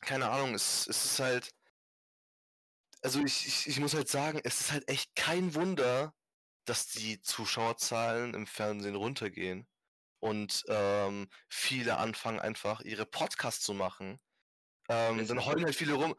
[0.00, 1.54] keine Ahnung, es, es ist halt.
[3.02, 6.12] Also ich, ich, ich muss halt sagen, es ist halt echt kein Wunder,
[6.64, 9.68] dass die Zuschauerzahlen im Fernsehen runtergehen.
[10.18, 14.18] Und ähm, viele anfangen einfach ihre Podcasts zu machen.
[14.90, 16.16] Ähm, dann heulen halt viele rum.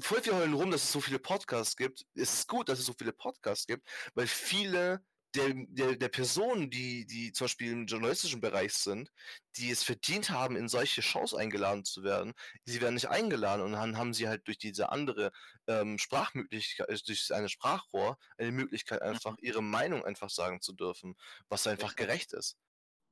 [0.00, 2.06] Voll viele heulen rum, dass es so viele Podcasts gibt.
[2.14, 6.70] Es ist gut, dass es so viele Podcasts gibt, weil viele der, der, der Personen,
[6.70, 9.10] die, die zum Beispiel im journalistischen Bereich sind,
[9.56, 13.72] die es verdient haben, in solche Shows eingeladen zu werden, sie werden nicht eingeladen und
[13.72, 15.32] dann haben sie halt durch diese andere
[15.66, 19.38] ähm, Sprachmöglichkeit, äh, durch eine Sprachrohr, eine Möglichkeit, einfach Mhm.
[19.40, 21.16] ihre Meinung einfach sagen zu dürfen,
[21.48, 22.56] was einfach gerecht ist.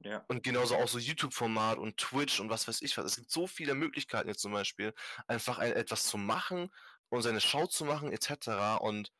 [0.04, 0.24] Ja.
[0.28, 3.04] Und genauso auch so YouTube-Format und Twitch und was weiß ich was.
[3.06, 4.94] Es gibt so viele Möglichkeiten jetzt zum Beispiel,
[5.26, 6.72] einfach ein, etwas zu machen
[7.08, 8.78] und seine Show zu machen, etc.
[8.80, 9.12] Und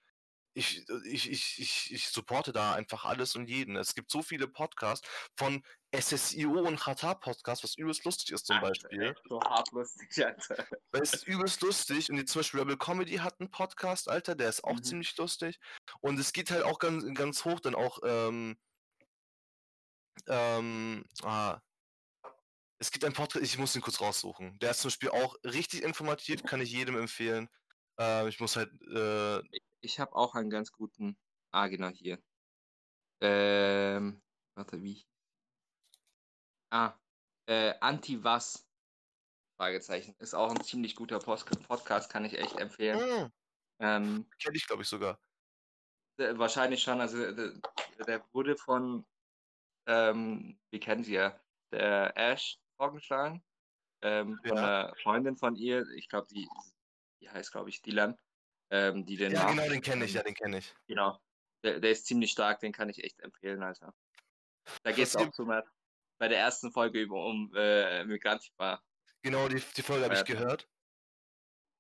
[0.54, 3.74] ich, ich, ich, ich, ich supporte da einfach alles und jeden.
[3.76, 5.62] Es gibt so viele Podcasts von
[5.94, 9.14] SSIO und Qatar Podcast, was übelst lustig ist zum Alter, Beispiel.
[9.28, 10.66] so hart lustig, Alter.
[10.92, 14.48] Es ist übelst lustig und jetzt zum Beispiel Rebel Comedy hat einen Podcast, Alter, der
[14.50, 14.82] ist auch Mhm.
[14.82, 15.58] ziemlich lustig.
[16.00, 18.58] Und es geht halt auch ganz, ganz hoch dann auch, ähm,
[20.28, 21.60] ähm, ah,
[22.78, 24.58] es gibt einen Podcast, ich muss ihn kurz raussuchen.
[24.58, 27.48] Der ist zum Beispiel auch richtig informativ, kann ich jedem empfehlen.
[27.98, 29.40] Ähm, ich muss halt, äh,
[29.80, 31.16] Ich habe auch einen ganz guten.
[31.52, 32.18] Ah, genau hier.
[33.22, 34.22] Ähm,
[34.54, 35.06] warte, wie?
[36.70, 36.98] Ah,
[37.46, 38.66] äh, Anti-Was?
[39.58, 40.14] Fragezeichen.
[40.18, 43.00] Ist auch ein ziemlich guter Post Podcast, kann ich echt empfehlen.
[43.00, 43.32] mm,
[43.80, 45.18] Ähm, kenne ich glaube ich sogar.
[46.18, 47.52] äh, wahrscheinlich schon, also der,
[48.06, 49.04] der wurde von,
[49.86, 51.40] ähm, wie kennen Sie ja,
[51.70, 53.44] der Ash vorgeschlagen.
[54.02, 54.86] Ähm, von Ja.
[54.86, 56.48] einer Freundin von ihr, ich glaube, die,
[57.20, 58.18] die heißt, glaube ich, Dylan,
[58.70, 60.74] ähm, die den Ja, genau, den kenne ich, ja, den kenne ich.
[60.88, 61.20] Genau.
[61.62, 63.94] Der, der ist ziemlich stark, den kann ich echt empfehlen, Alter.
[64.82, 65.48] Da geht es auch zum,
[66.18, 68.82] bei der ersten Folge über um äh, Migrantifa.
[69.22, 70.68] Genau, die, die Folge habe ich gehört.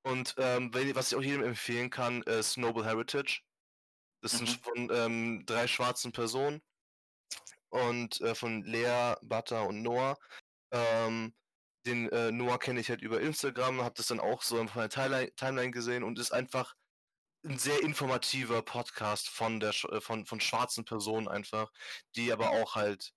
[0.04, 3.42] Und ähm, was ich auch jedem empfehlen kann, ist Noble Heritage.
[4.20, 4.54] Das sind Mhm.
[4.54, 6.62] von ähm, drei schwarzen Personen
[7.72, 10.18] und äh, von Lea, Butter und Noah.
[10.72, 11.34] Ähm,
[11.86, 14.90] den äh, Noah kenne ich halt über Instagram, habe das dann auch so von der
[14.90, 16.74] Timeline, Timeline gesehen und ist einfach
[17.44, 21.72] ein sehr informativer Podcast von der äh, von, von schwarzen Personen einfach,
[22.14, 23.12] die aber auch halt,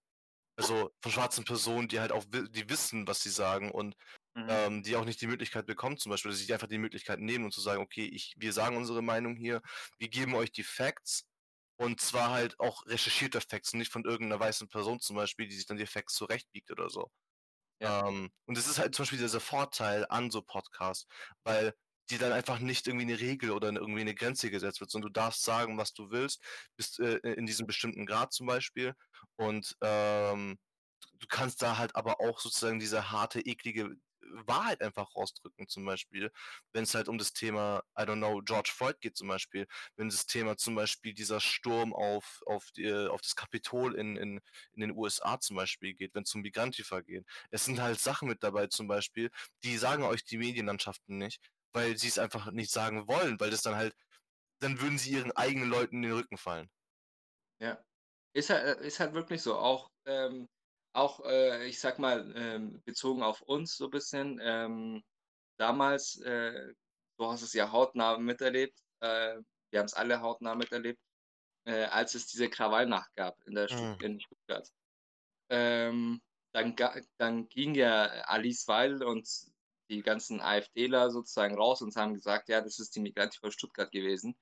[0.58, 3.96] also von schwarzen Personen, die halt auch die wissen, was sie sagen und
[4.36, 4.48] Mhm.
[4.50, 7.20] ähm, die auch nicht die Möglichkeit bekommen, zum Beispiel, dass sie sich einfach die Möglichkeit
[7.20, 9.62] nehmen und zu sagen, okay, ich, wir sagen unsere Meinung hier,
[9.98, 11.26] wir geben euch die Facts
[11.78, 15.66] und zwar halt auch recherchierte Facts, nicht von irgendeiner weißen Person zum Beispiel, die sich
[15.66, 17.12] dann die Facts zurechtbiegt oder so.
[17.82, 18.08] Ja.
[18.08, 21.08] Ähm, und das ist halt zum Beispiel dieser Vorteil an so Podcasts,
[21.44, 21.74] weil
[22.10, 25.20] die dann einfach nicht irgendwie eine Regel oder irgendwie eine Grenze gesetzt wird, sondern du
[25.20, 26.44] darfst sagen, was du willst,
[26.78, 28.94] bis äh, in diesem bestimmten Grad zum Beispiel.
[29.38, 30.58] Und ähm,
[31.14, 33.90] du kannst da halt aber auch sozusagen diese harte, eklige
[34.48, 36.32] Wahrheit einfach rausdrücken, zum Beispiel,
[36.74, 40.10] wenn es halt um das Thema, I don't know, George Floyd geht zum Beispiel, wenn
[40.10, 44.42] das Thema zum Beispiel dieser Sturm auf, auf, die, auf das Kapitol in, in,
[44.74, 47.26] in den USA zum Beispiel geht, wenn es um Migrantifa geht.
[47.52, 49.32] Es sind halt Sachen mit dabei zum Beispiel,
[49.64, 51.42] die sagen euch die Medienlandschaften nicht,
[51.74, 53.96] weil sie es einfach nicht sagen wollen, weil das dann halt,
[54.60, 56.70] dann würden sie ihren eigenen Leuten in den Rücken fallen.
[57.60, 57.84] Ja.
[58.34, 59.58] Ist halt, ist halt wirklich so.
[59.58, 60.50] Auch, ähm,
[60.96, 64.40] auch äh, ich sag mal, ähm, bezogen auf uns so ein bisschen.
[64.42, 65.04] Ähm,
[65.58, 66.74] damals, äh,
[67.18, 69.38] du hast es ja hautnah miterlebt, äh,
[69.72, 71.00] wir haben es alle hautnah miterlebt,
[71.66, 73.98] äh, als es diese Krawallnacht gab in, der Mhm.
[74.02, 74.70] in Stuttgart.
[75.50, 76.22] Ähm,
[76.54, 76.76] dann,
[77.18, 79.28] dann ging ja Alice Weidel und
[79.90, 84.36] die ganzen AfDler sozusagen raus und haben gesagt, ja, das ist die Migrantifa Stuttgart gewesen,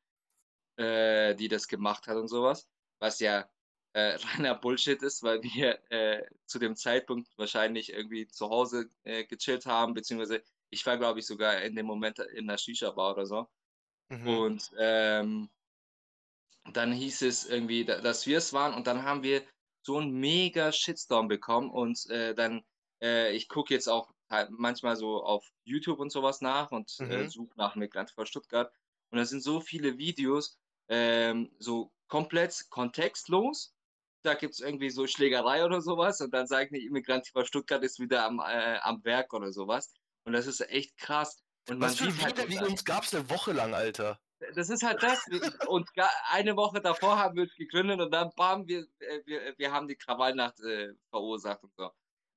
[0.78, 3.50] äh, die das gemacht hat und sowas, was ja
[3.94, 9.26] äh, reiner Bullshit ist, weil wir äh, zu dem Zeitpunkt wahrscheinlich irgendwie zu Hause äh,
[9.26, 13.26] gechillt haben, beziehungsweise ich war, glaube ich, sogar in dem Moment in der Shisha-Bar oder
[13.28, 13.48] so.
[14.10, 14.48] Mhm.
[14.48, 15.50] Und ähm,
[16.74, 19.46] dann hieß es irgendwie, da- dass wir es waren und dann haben wir
[19.82, 22.64] so einen mega Shitstorm bekommen und äh, dann,
[23.02, 27.26] äh, ich gucke jetzt auch halt manchmal so auf YouTube und sowas nach und äh,
[27.26, 27.28] Mhm.
[27.28, 28.74] suche nach Migrant vor Stuttgart
[29.10, 33.76] und da sind so viele Videos, ähm, so komplett kontextlos.
[34.24, 37.84] Da gibt es irgendwie so Schlägerei oder sowas und dann sagen die Immigrant vor Stuttgart
[37.84, 39.94] ist wieder am, äh, am Werk oder sowas.
[40.26, 41.44] Und das ist echt krass.
[41.70, 44.20] Und man Was für sieht halt, wie uns gab's eine Woche lang, Alter.
[44.56, 45.26] das ist halt das.
[45.68, 45.90] Und
[46.32, 49.88] eine Woche davor haben wir uns gegründet und dann bam, wir, äh, wir, wir haben
[49.88, 51.92] die Krawallnacht äh, verursacht und so.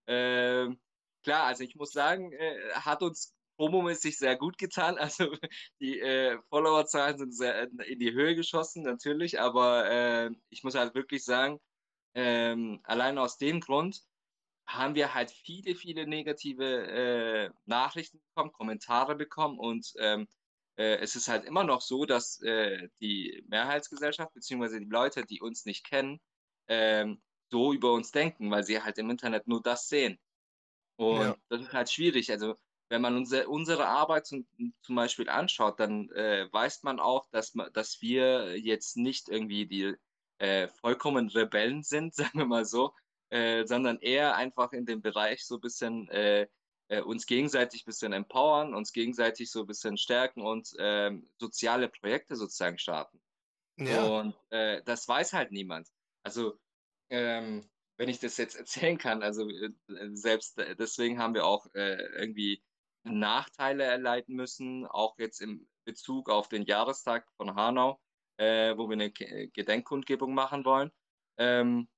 [0.06, 0.80] Ähm,
[1.24, 4.96] klar, also ich muss sagen, äh, hat uns promomäßig sehr gut getan.
[5.06, 5.36] Also
[5.80, 10.94] die äh, Followerzahlen sind sehr in die Höhe geschossen, natürlich, aber äh, ich muss halt
[10.94, 11.58] wirklich sagen,
[12.16, 14.02] ähm, allein aus dem Grund
[14.66, 20.28] haben wir halt viele, viele negative äh, Nachrichten bekommen, Kommentare bekommen und ähm,
[20.76, 25.40] äh, es ist halt immer noch so, dass äh, die Mehrheitsgesellschaft beziehungsweise die Leute, die
[25.40, 26.20] uns nicht kennen,
[26.68, 30.18] ähm, so über uns denken, weil sie halt im Internet nur das sehen.
[30.96, 31.36] Und Ja.
[31.48, 32.30] das ist halt schwierig.
[32.30, 32.56] Also
[32.88, 34.46] wenn man unser, unsere Arbeit zum,
[34.82, 39.94] zum Beispiel anschaut, dann äh, weiß man auch, dass, dass wir jetzt nicht irgendwie die
[40.38, 42.94] äh, vollkommen Rebellen sind, sagen wir mal so,
[43.30, 46.46] äh, sondern eher einfach in dem Bereich so ein bisschen äh,
[46.88, 51.88] äh, uns gegenseitig ein bisschen empowern, uns gegenseitig so ein bisschen stärken und ähm, soziale
[51.88, 53.20] Projekte sozusagen starten.
[53.78, 55.88] Ja, Und äh, das weiß halt niemand.
[56.22, 56.58] Also
[57.10, 57.68] ähm,
[57.98, 59.48] wenn ich das jetzt erzählen kann, also
[60.12, 62.62] selbst deswegen haben wir auch irgendwie
[63.02, 68.00] Nachteile erleiden müssen, auch jetzt im Bezug auf den Jahrestag von Hanau,
[68.38, 70.90] äh, wo wir eine Ge- Gedenkkundgebung machen wollen.
[71.38, 71.88] Ähm,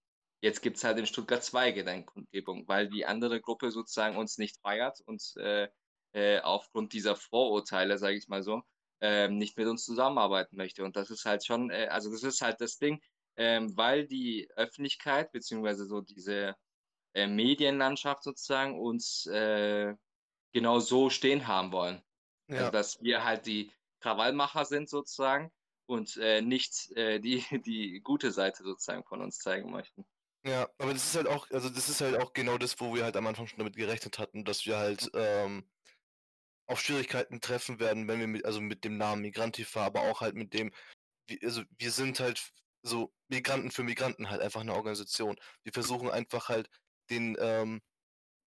[0.41, 4.59] jetzt gibt es halt in Stuttgart zwei Gedenkkundgebungen, weil die andere Gruppe sozusagen uns nicht
[4.61, 5.69] feiert und äh,
[6.13, 8.63] äh, aufgrund dieser Vorurteile, sage ich mal so,
[9.01, 10.85] ähm, nicht mit uns zusammenarbeiten möchte.
[10.85, 13.01] Und das ist halt schon, äh, also das ist halt das Ding,
[13.37, 16.57] ähm, weil die Öffentlichkeit beziehungsweise so diese
[17.15, 19.95] äh, Medienlandschaft sozusagen uns äh,
[20.53, 22.03] genau so stehen haben wollen.
[22.55, 25.53] Also ja, dass wir halt die Krawallmacher sind sozusagen
[25.89, 30.05] und äh, nicht äh, die, die gute Seite sozusagen von uns zeigen möchten.
[30.45, 30.69] ja.
[30.79, 33.17] Aber das ist halt auch, also das ist halt auch genau das, wo wir halt
[33.17, 35.69] am Anfang schon damit gerechnet hatten, dass wir halt ähm,
[36.67, 40.35] auf Schwierigkeiten treffen werden, wenn wir mit, also mit dem Namen Migrantifa, aber auch halt
[40.35, 40.73] mit dem,
[41.43, 45.37] also wir sind halt so Migranten für Migranten halt einfach eine Organisation.
[45.65, 46.69] Wir versuchen einfach halt
[47.11, 47.81] den, ähm,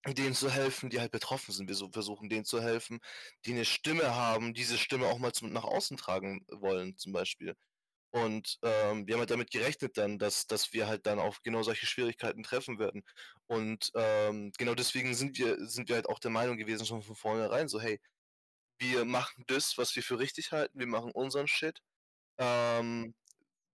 [0.08, 1.68] denen zu helfen, die halt betroffen sind.
[1.68, 3.00] Wir so versuchen denen zu helfen,
[3.46, 7.56] die eine Stimme haben, diese Stimme auch mal zum, nach außen tragen wollen, zum Beispiel.
[8.12, 11.64] Und ähm, wir haben halt damit gerechnet dann, dass, dass wir halt dann auf genau
[11.64, 13.04] solche Schwierigkeiten treffen werden.
[13.48, 17.16] Und ähm, genau deswegen sind wir, sind wir halt auch der Meinung gewesen, schon von
[17.16, 18.00] vornherein, so, hey,
[18.80, 21.80] wir machen das, was wir für richtig halten, wir machen unseren Shit.
[22.40, 23.14] Ähm,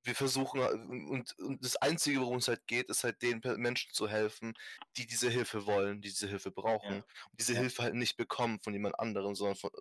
[0.04, 3.94] wir versuchen, äh, und, und das Einzige, worum es halt geht, ist halt den Menschen
[3.94, 4.54] zu helfen,
[4.96, 6.98] die diese Hilfe wollen, die diese Hilfe brauchen.
[6.98, 9.72] Ja, Und diese ja, Hilfe halt nicht bekommen von jemand anderem, sondern von,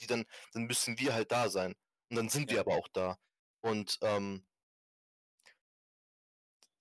[0.00, 1.74] die dann, dann müssen wir halt da sein.
[2.10, 2.60] Und dann sind wir ja.
[2.62, 3.18] aber auch da.
[3.62, 4.46] Und ähm,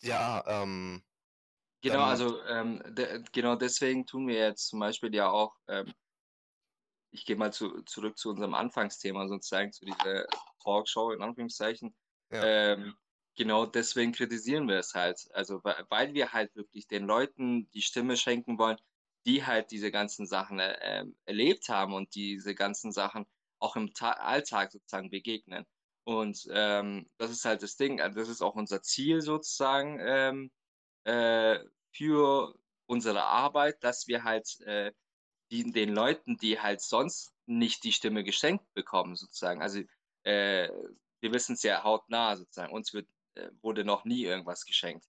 [0.02, 1.04] ja, ähm,
[1.84, 5.94] Genau, dann, also ähm, de genau deswegen tun wir jetzt zum Beispiel ja auch, ähm,
[7.12, 10.26] ich gehe mal zu, zurück zu unserem Anfangsthema sozusagen, zu dieser
[10.64, 11.94] Talkshow in Anführungszeichen.
[12.42, 12.96] Ähm,
[13.36, 15.28] genau deswegen kritisieren wir es halt.
[15.34, 18.78] Also weil, weil wir halt wirklich den Leuten die Stimme schenken wollen,
[19.26, 23.26] die halt diese ganzen Sachen äh, ähm, erlebt haben und diese ganzen Sachen
[23.60, 25.66] auch im Ta Alltag sozusagen begegnen.
[26.06, 30.52] Und ähm, das ist halt das Ding, also das ist auch unser Ziel sozusagen ähm,
[31.06, 31.60] äh,
[31.92, 32.56] für
[32.88, 34.92] unsere Arbeit, dass wir halt äh,
[35.52, 39.62] die, den Leuten, die halt sonst nicht die Stimme geschenkt bekommen, sozusagen.
[39.62, 39.82] Also
[40.24, 40.70] äh,
[41.24, 42.74] wir wissen es ja hautnah sozusagen.
[42.74, 45.06] Uns wird, äh, wurde noch nie irgendwas geschenkt.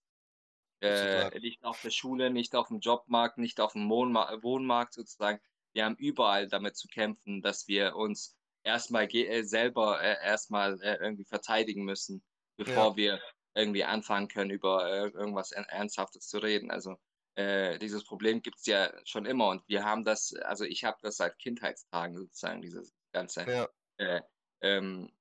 [0.81, 5.39] Äh, nicht auf der Schule, nicht auf dem Jobmarkt, nicht auf dem Wohnma Wohnmarkt sozusagen.
[5.73, 10.97] Wir haben überall damit zu kämpfen, dass wir uns erstmal äh, selber äh, erstmal äh,
[11.01, 12.23] irgendwie verteidigen müssen,
[12.57, 13.21] Ja, bevor wir
[13.55, 16.71] irgendwie anfangen können, über äh, irgendwas Er- Ernsthaftes zu reden.
[16.71, 16.95] Also
[17.37, 21.17] dieses Problem gibt es ja schon immer und wir haben das, also ich habe das
[21.17, 24.21] seit Kindheitstagen sozusagen, dieses ganze, ja, äh,
[24.61, 25.11] ähm,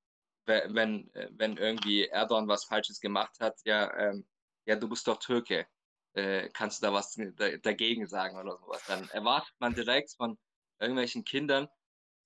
[0.46, 4.26] wenn, äh, wenn irgendwie Erdogan was Falsches gemacht hat, ja, ähm,
[4.66, 5.66] ja, du bist doch Türke,
[6.14, 10.38] äh, kannst du da was da, dagegen sagen oder sowas, dann erwartet man direkt von
[10.78, 11.68] irgendwelchen Kindern,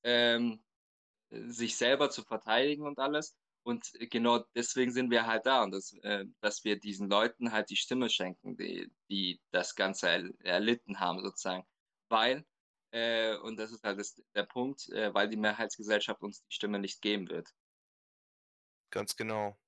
[0.05, 0.63] ähm,
[1.31, 3.37] sich selber zu verteidigen und alles.
[3.65, 7.69] Und genau deswegen sind wir halt da und das, äh, dass wir diesen Leuten halt
[7.71, 11.67] die Stimme schenken, die, die das Ganze er, erlitten haben, sozusagen.
[12.09, 12.47] Weil,
[12.93, 16.79] äh, und das ist halt das, der Punkt, äh, weil die Mehrheitsgesellschaft uns die Stimme
[16.79, 17.49] nicht geben wird.
[18.91, 19.59] Ganz genau.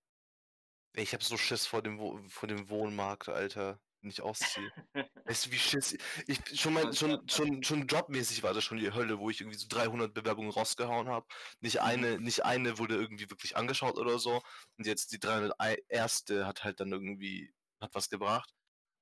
[0.94, 4.72] Ich hab so Schiss vor dem, Wo vor dem Wohnmarkt, Alter, wenn ich ausziehe.
[5.26, 5.96] Weißt du, wie Schiss.
[6.26, 9.59] Ich schon mal, schon, schon, schon jobmäßig war das schon die Hölle, wo ich irgendwie
[9.59, 11.26] so 300 Bewerbungen rausgehauen habe.
[11.61, 11.87] Nicht Mhm.
[11.87, 14.42] eine, nicht eine wurde irgendwie wirklich angeschaut oder so.
[14.78, 16.46] Und jetzt die 301.
[16.46, 18.52] hat halt dann irgendwie, hat was gebracht.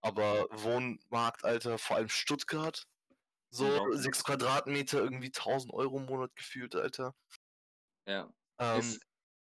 [0.02, 2.87] Aber Wohnmarkt, Alter, vor allem Stuttgart,
[3.50, 4.02] so Unglaublich.
[4.02, 7.14] 6 Quadratmeter, irgendwie 1000 Euro im Monat gefühlt, Alter.
[8.07, 9.00] Ja, Ähm, ist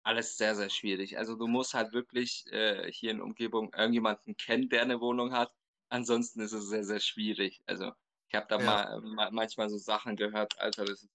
[0.02, 1.18] alles sehr, sehr schwierig.
[1.18, 5.32] Also du musst halt wirklich äh, hier in der Umgebung irgendjemanden kennen, der eine Wohnung
[5.32, 5.52] hat.
[5.88, 7.62] Ansonsten ist es sehr, sehr schwierig.
[7.66, 7.92] Also
[8.28, 11.10] ich habe da ja, mal, ma manchmal so Sachen gehört, Alter, das ist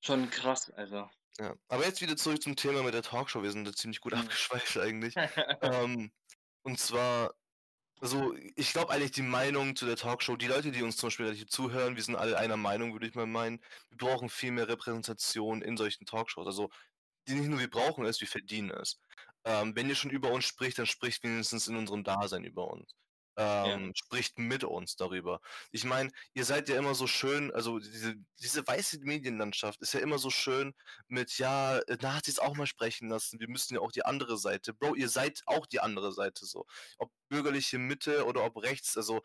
[0.00, 1.10] schon krass, also.
[1.38, 1.54] ja.
[1.68, 3.42] Aber jetzt wieder zurück zum Thema mit der Talkshow.
[3.42, 4.18] Wir sind da ziemlich gut Mhm.
[4.20, 5.14] abgeschweift eigentlich.
[5.62, 6.12] Ähm,
[6.62, 7.34] und zwar,
[8.00, 11.34] also ich glaube eigentlich die Meinung zu der Talkshow, die Leute, die uns zum Beispiel
[11.34, 13.60] hier zuhören, wir sind alle einer Meinung, würde ich mal meinen.
[13.90, 16.46] Wir brauchen viel mehr Repräsentation in solchen Talkshows.
[16.46, 16.70] Also
[17.28, 19.00] die nicht nur wir brauchen es, wir verdienen es.
[19.44, 22.94] Ähm, wenn ihr schon über uns spricht, dann spricht wenigstens in unserem Dasein über uns.
[23.36, 25.40] Ähm, spricht mit uns darüber.
[25.70, 30.00] Ich meine, ihr seid ja immer so schön, also diese, diese weiße Medienlandschaft ist ja
[30.00, 30.74] immer so schön
[31.08, 34.74] mit, ja, Nazis auch mal sprechen lassen, wir müssen ja auch die andere Seite.
[34.74, 36.66] Bro, ihr seid auch die andere Seite so.
[36.98, 39.22] Ob bürgerliche Mitte oder ob rechts, also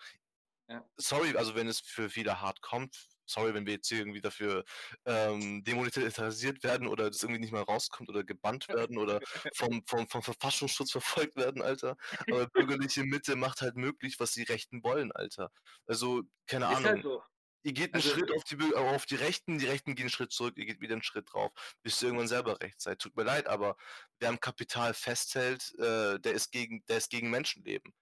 [0.68, 0.90] Ja.
[0.98, 4.64] sorry, also wenn es für viele hart kommt, sorry, wenn wir jetzt hier irgendwie dafür
[5.06, 9.20] ähm, demonetarisiert werden oder das irgendwie nicht mal rauskommt oder gebannt werden oder
[9.56, 11.98] vom, vom, vom Verfassungsschutz verfolgt werden, Alter.
[12.30, 15.52] Aber bürgerliche Mitte macht halt möglich, was die Rechten wollen, Alter.
[15.88, 16.86] Also, keine Ist Ahnung.
[16.86, 17.24] halt so.
[17.64, 20.32] Ihr geht einen Also- Schritt auf die, auf die Rechten, die Rechten gehen einen Schritt
[20.32, 21.52] zurück, ihr geht wieder einen Schritt drauf,
[21.84, 22.98] bis ihr irgendwann selber rechts seid.
[23.00, 23.78] Tut mir leid, aber
[24.20, 27.94] wer am Kapital festhält, äh, der ist gegen, der ist gegen Menschenleben.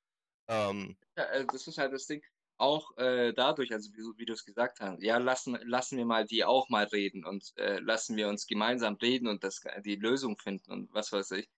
[0.48, 2.24] Ähm, Ja, äh, das ist halt das Ding.
[2.60, 6.26] Auch äh, dadurch, also wie, wie du es gesagt hast, ja, lassen, lassen wir mal
[6.26, 10.38] die auch mal reden und äh, lassen wir uns gemeinsam reden und das, die Lösung
[10.38, 11.50] finden und was weiß ich.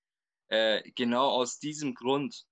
[0.49, 2.45] Äh, genau aus diesem Grund,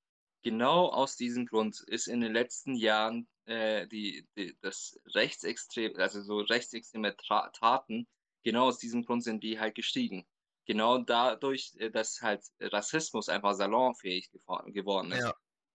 [0.44, 6.22] genau aus diesem Grund ist in den letzten Jahren äh, die, die, das rechtsextrem, also
[6.24, 8.08] so rechtsextreme Taten,
[8.44, 10.26] genau aus diesem Grund sind die halt gestiegen.
[10.66, 15.34] Genau dadurch, äh, dass halt Rassismus einfach salonfähig gewor- geworden ist ja,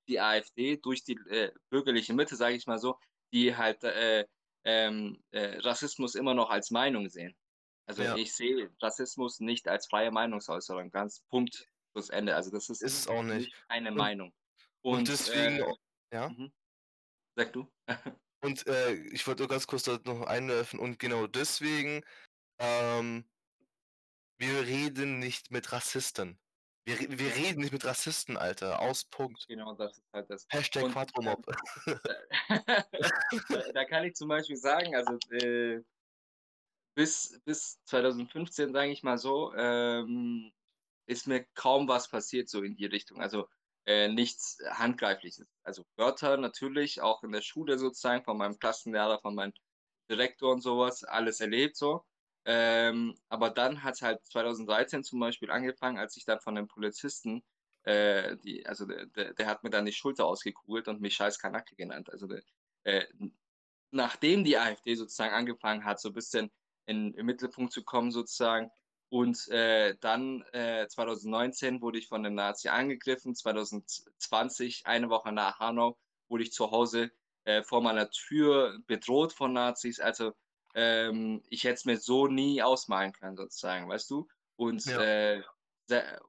[0.08, 2.98] die AfD durch die äh, bürgerliche Mitte, sage ich mal so,
[3.32, 4.26] die halt äh,
[4.64, 7.36] ähm, äh, Rassismus immer noch als Meinung sehen.
[7.86, 8.16] Also Ja.
[8.16, 12.34] ich sehe Rassismus nicht als freie Meinungsäußerung, ganz Punkt, Schluss Ende.
[12.34, 13.52] Also das ist, ist es auch nicht.
[13.68, 14.34] eine Und- Meinung.
[14.82, 15.74] Und, deswegen, äh,
[16.12, 16.28] ja.
[16.28, 16.52] mhm.
[17.36, 17.70] Sag du?
[18.42, 22.04] Und äh, ich wollte nur ganz kurz da noch einwerfen und genau deswegen,
[22.58, 23.24] ähm,
[24.36, 26.38] wir reden nicht mit Rassisten.
[26.86, 28.80] Wir, wir reden nicht mit Rassisten, Alter.
[28.80, 29.46] Aus Punkt.
[29.48, 30.46] genau, das ist halt das.
[30.50, 31.46] Hashtag Quadromob.
[33.48, 35.82] da, da kann ich zum Beispiel sagen, also äh,
[36.94, 40.52] bis, bis 2015, sage ich mal so, ähm,
[41.06, 43.20] ist mir kaum was passiert so in die Richtung.
[43.20, 43.48] Also
[43.86, 45.46] äh, nichts Handgreifliches.
[45.62, 49.52] Also Wörter natürlich, auch in der Schule sozusagen, von meinem Klassenlehrer, von meinem
[50.10, 52.04] Direktor und sowas, alles erlebt so.
[52.46, 56.68] Ähm, aber dann hat es halt 2013 zum Beispiel angefangen, als ich dann von einem
[56.68, 57.42] Polizisten,
[57.85, 61.74] äh, die, also der, der, hat mir dann die Schulter ausgekugelt und mich scheiß Kanacke
[61.76, 62.11] genannt.
[62.11, 62.42] Also der,
[62.85, 63.07] äh,
[63.90, 66.50] nachdem die AfD sozusagen angefangen hat, so ein bisschen
[66.87, 68.70] in, im Mittelpunkt zu kommen sozusagen.
[69.09, 73.35] Und äh, dann äh, 2019 wurde ich von einem Nazi angegriffen.
[73.35, 75.96] 2020, eine Woche nach Hanau,
[76.28, 77.11] wurde ich zu Hause
[77.44, 80.00] äh, vor meiner Tür bedroht von Nazis.
[80.00, 80.33] Also
[80.74, 84.28] ähm, ich hätte es mir so nie ausmalen können, sozusagen, weißt du?
[84.56, 84.96] Und, Ja.
[84.96, 85.42] äh,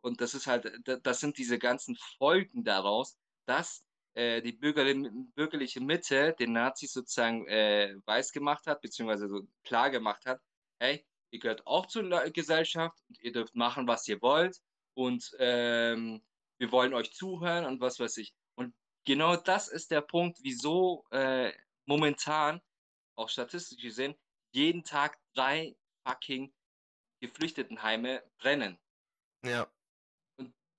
[0.01, 5.11] und das ist halt, da- das sind diese ganzen Folgen daraus, dass äh, die bürgerliche,
[5.35, 10.41] bürgerliche Mitte den Nazis sozusagen äh, weiß gemacht hat, beziehungsweise so klar gemacht hat,
[10.79, 14.57] hey, ihr gehört auch zur Gesellschaft und ihr dürft machen, was ihr wollt
[14.93, 16.25] und ähm,
[16.57, 18.33] wir wollen euch zuhören und was weiß ich.
[18.55, 18.73] Und
[19.05, 21.51] genau das ist der Punkt, wieso äh,
[21.85, 22.61] momentan,
[23.15, 24.15] auch statistisch gesehen,
[24.55, 25.75] jeden Tag drei
[26.07, 26.53] fucking
[27.21, 28.79] Geflüchtetenheime brennen
[29.43, 29.69] Ja,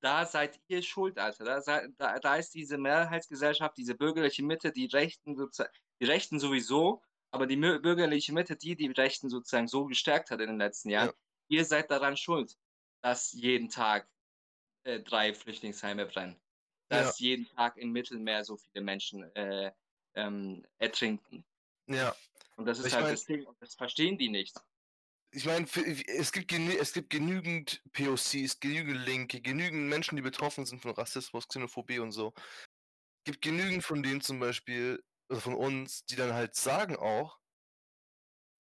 [0.00, 1.44] da seid ihr schuld, Alter.
[1.44, 7.02] Da, da, da ist diese Mehrheitsgesellschaft, diese bürgerliche Mitte, die Rechten sozusagen, die Rechten sowieso,
[7.30, 11.08] aber die bürgerliche Mitte, die die Rechten sozusagen so gestärkt hat in den letzten Jahren,
[11.08, 11.14] Ja.
[11.48, 12.56] ihr seid daran schuld,
[13.02, 14.08] dass jeden Tag
[14.84, 16.40] äh, drei Flüchtlingsheime brennen.
[16.88, 19.72] Dass jeden Tag im Mittelmeer so viele Menschen äh,
[20.14, 21.44] ähm, ertrinken.
[21.88, 22.14] ja.
[22.57, 24.57] Und das ist Ich halt mein- das Ding, das verstehen die nicht.
[25.33, 30.81] Ich meine, es gibt, es gibt genügend POCs, genügend Linke, genügend Menschen, die betroffen sind
[30.81, 32.33] von Rassismus, Xenophobie und so.
[33.25, 37.40] gibt genügend von denen zum Beispiel, also von uns, die dann halt sagen auch,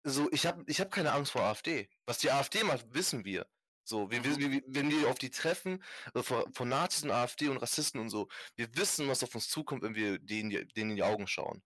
[0.04, 1.88] so, ich habe ich hab keine Angst vor AfD.
[2.08, 3.48] Was die AfD macht, wissen wir.
[3.88, 4.38] So, wir, Mhm.
[4.40, 8.02] wir, wir, wenn wir auf die treffen, also vor, vor Nazis und AfD und Rassisten
[8.02, 11.28] und so, wir wissen, was auf uns zukommt, wenn wir denen, denen in die Augen
[11.28, 11.62] schauen.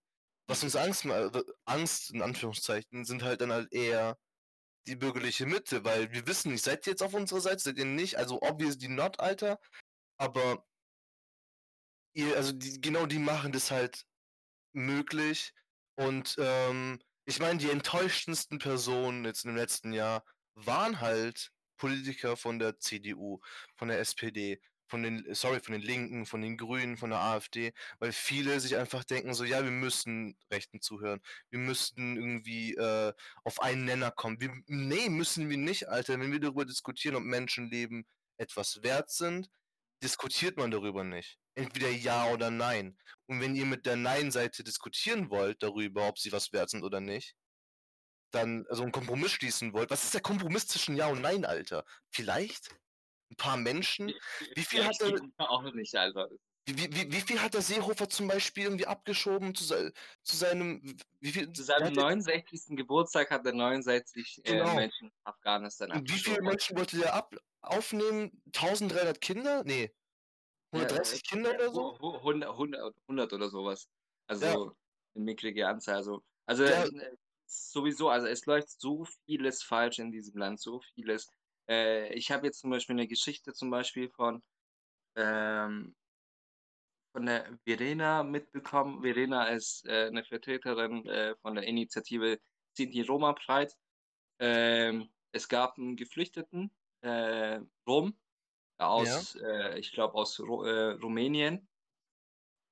[0.49, 4.17] Was uns Angst, ma- äh, Angst, in Anführungszeichen, sind halt dann halt eher
[4.87, 7.85] die bürgerliche Mitte, weil wir wissen nicht, seid ihr jetzt auf unserer Seite, seid ihr
[7.85, 9.59] nicht, also obviously not, Alter,
[10.17, 10.65] aber
[12.13, 14.05] ihr, also die, genau die machen das halt
[14.73, 15.53] möglich
[15.95, 22.57] und ähm, ich meine, die enttäuschendsten Personen jetzt im letzten Jahr waren halt Politiker von
[22.57, 23.39] der CDU,
[23.75, 24.59] von der SPD,
[24.89, 28.75] von den, sorry, von den Linken, von den Grünen, von der AfD, weil viele sich
[28.75, 33.13] einfach denken so, ja, wir müssen Rechten zuhören, wir müssten irgendwie äh,
[33.43, 34.41] auf einen Nenner kommen.
[34.41, 36.19] Wir, nee, müssen wir nicht, Alter.
[36.19, 38.05] Wenn wir darüber diskutieren, ob Menschenleben
[38.37, 39.49] etwas wert sind,
[40.03, 41.37] diskutiert man darüber nicht.
[41.55, 42.97] Entweder ja oder nein.
[43.27, 46.99] Und wenn ihr mit der Nein-Seite diskutieren wollt darüber, ob sie was wert sind oder
[46.99, 47.35] nicht,
[48.31, 51.83] dann also einen Kompromiss schließen wollt, was ist der Kompromiss zwischen Ja und Nein, Alter?
[52.09, 52.69] Vielleicht
[53.31, 54.13] ein paar Menschen?
[54.55, 55.19] Wie viel hat er-
[55.51, 56.29] auch nicht, Alter.
[56.65, 60.97] Wie, wie, wie viel hat der Seehofer zum Beispiel irgendwie abgeschoben zu, se zu seinem.
[61.21, 62.75] Viel, Zu seinem hat 69.
[62.77, 64.69] Geburtstag hat er 69 Genau.
[64.71, 66.45] äh, Menschen in Afghanistan Und wie viele abgeschoben.
[66.47, 68.41] Menschen wollte der ab aufnehmen?
[68.53, 69.63] 1300 Kinder?
[69.63, 69.91] Nee.
[70.71, 71.99] 130 Ja, Kinder ja, oder so?
[71.99, 73.87] hu- hu- 100, 100, 100 oder sowas.
[74.27, 74.53] Also Ja.
[75.15, 75.95] eine mickrige Anzahl.
[75.95, 76.83] Also, also Ja.
[76.85, 77.15] äh,
[77.47, 81.29] sowieso, also es läuft so vieles falsch in diesem Land, so vieles.
[81.69, 84.43] Äh, ich habe jetzt zum Beispiel eine Geschichte zum Beispiel von,
[85.15, 85.95] ähm,
[87.13, 89.01] von der Verena mitbekommen.
[89.01, 92.39] Verena ist äh, eine Vertreterin äh, von der Initiative
[92.77, 93.73] Sinti Roma Pride.
[94.39, 98.19] Ähm, es gab einen Geflüchteten, äh, Rom,
[98.77, 101.67] aus, äh, ich glaube, aus Ru äh, Rumänien.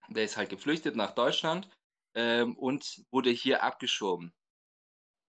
[0.09, 1.69] Der ist halt geflüchtet nach Deutschland
[2.13, 4.33] ähm, und wurde hier abgeschoben.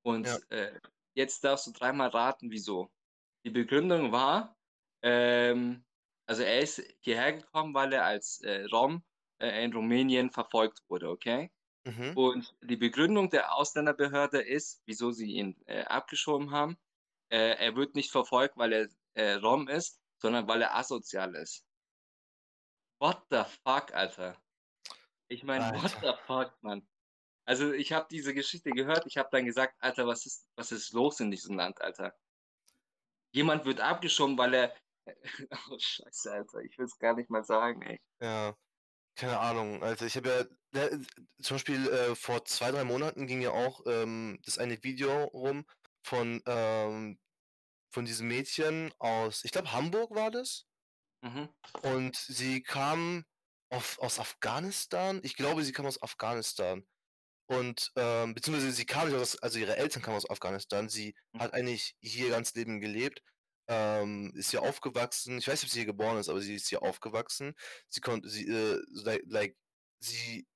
[0.03, 0.39] Und Ja.
[0.51, 0.81] äh,
[1.15, 2.91] jetzt darfst du dreimal raten, wieso.
[3.45, 4.57] Die Begründung war,
[5.03, 5.85] ähm,
[6.27, 9.03] also er ist hierher gekommen, weil er als äh, Rom
[9.39, 11.51] äh, in Rumänien verfolgt wurde, okay?
[11.85, 12.17] Mhm.
[12.17, 16.77] Und die Begründung der Ausländerbehörde ist, wieso sie ihn äh, abgeschoben haben,
[17.31, 21.65] äh, er wird nicht verfolgt, weil er äh, Rom ist, sondern weil er asozial ist.
[23.01, 24.37] What the fuck, Alter?
[25.29, 26.87] Ich meine, what the fuck, Mann?
[27.47, 30.93] Also ich habe diese Geschichte gehört, ich habe dann gesagt, Alter, was ist, was ist
[30.93, 32.15] los in diesem Land, Alter?
[33.39, 34.75] Jemand wird abgeschoben, weil er...
[35.71, 38.01] Oh, scheiße, Alter, ich will es gar nicht mal sagen, ey.
[38.21, 38.55] Ja,
[39.15, 39.83] keine Ahnung.
[39.83, 40.99] Also ich habe ja, ja,
[41.41, 45.65] zum Beispiel äh, vor zwei, drei Monaten ging ja auch ähm, das eine Video rum
[46.03, 47.19] von, ähm,
[47.91, 50.67] von diesem Mädchen aus, ich glaube Hamburg war das.
[51.23, 51.49] Mhm.
[51.83, 53.25] Und sie kam
[53.71, 55.21] auf, aus Afghanistan.
[55.23, 56.85] Ich glaube, sie kam aus Afghanistan.
[57.49, 60.89] Und, ähm, beziehungsweise sie kam nicht aus, also ihre Eltern kamen aus Afghanistan.
[60.91, 61.41] Sie Mhm.
[61.41, 63.23] hat eigentlich hier ganz Leben gelebt,
[63.69, 65.39] ähm, ist hier aufgewachsen.
[65.39, 67.55] Ich weiß nicht, ob sie hier geboren ist, aber sie ist hier aufgewachsen.
[67.89, 69.57] Sie konnte, sie, äh, like, like,
[70.01, 70.47] sie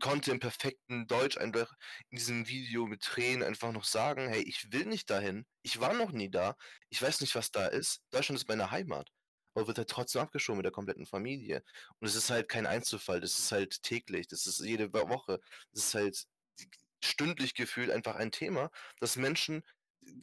[0.00, 1.74] konnte im perfekten Deutsch einfach
[2.10, 5.46] in diesem Video mit Tränen einfach noch sagen, hey, ich will nicht dahin.
[5.62, 6.56] Ich war noch nie da.
[6.90, 8.02] Ich weiß nicht, was da ist.
[8.10, 9.10] Deutschland ist meine Heimat.
[9.54, 11.62] Aber wird halt trotzdem abgeschoben mit der kompletten Familie.
[11.98, 13.20] Und es ist halt kein Einzelfall.
[13.20, 14.28] Das ist halt täglich.
[14.28, 15.40] Das ist jede Wo- Woche.
[15.72, 16.26] Das ist halt
[17.02, 18.70] stündlich gefühlt einfach ein Thema,
[19.00, 19.62] dass Menschen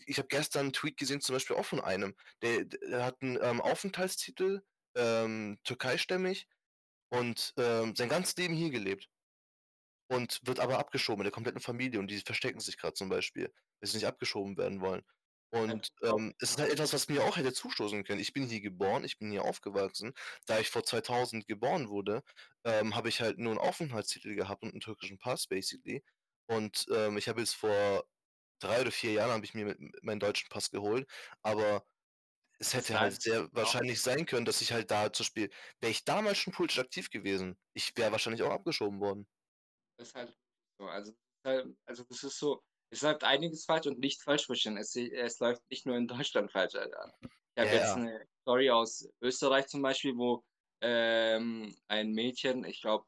[0.05, 3.38] ich habe gestern einen Tweet gesehen, zum Beispiel auch von einem, der, der hat einen
[3.41, 4.63] ähm, Aufenthaltstitel,
[4.95, 6.47] ähm, türkeistämmig,
[7.09, 9.09] und ähm, sein ganzes Leben hier gelebt.
[10.09, 13.53] Und wird aber abgeschoben mit der kompletten Familie und die verstecken sich gerade zum Beispiel,
[13.80, 15.03] weil sie nicht abgeschoben werden wollen.
[15.63, 18.19] Und ähm, es ist halt etwas, was mir auch hätte zustoßen können.
[18.19, 20.13] Ich bin hier geboren, ich bin hier aufgewachsen.
[20.45, 22.21] Da ich vor 2000 geboren wurde,
[22.65, 26.03] ähm, habe ich halt nur einen Aufenthaltstitel gehabt und einen türkischen Pass, basically.
[26.47, 28.05] Und ähm, ich habe jetzt vor
[28.59, 31.09] drei oder vier Jahren habe ich mir meinen deutschen Pass geholt,
[31.43, 31.85] aber
[32.59, 35.23] es Das hätte halt heißt, sehr auch- wahrscheinlich sein können, dass ich halt da zum
[35.25, 35.51] Beispiel,
[35.81, 39.27] wäre ich damals schon politisch aktiv gewesen, ich wäre wahrscheinlich auch abgeschoben worden.
[39.97, 40.37] Das ist halt
[40.79, 40.87] so.
[40.87, 41.11] Also,
[41.43, 44.77] das halt- also das ist so, es läuft einiges falsch und nicht falsch verstehen.
[44.77, 47.13] Es, es läuft nicht nur in Deutschland falsch, Alter.
[47.21, 50.43] Ich habe Ja, jetzt eine Story aus Österreich zum Beispiel, wo
[50.81, 53.05] ähm, ein Mädchen, ich glaube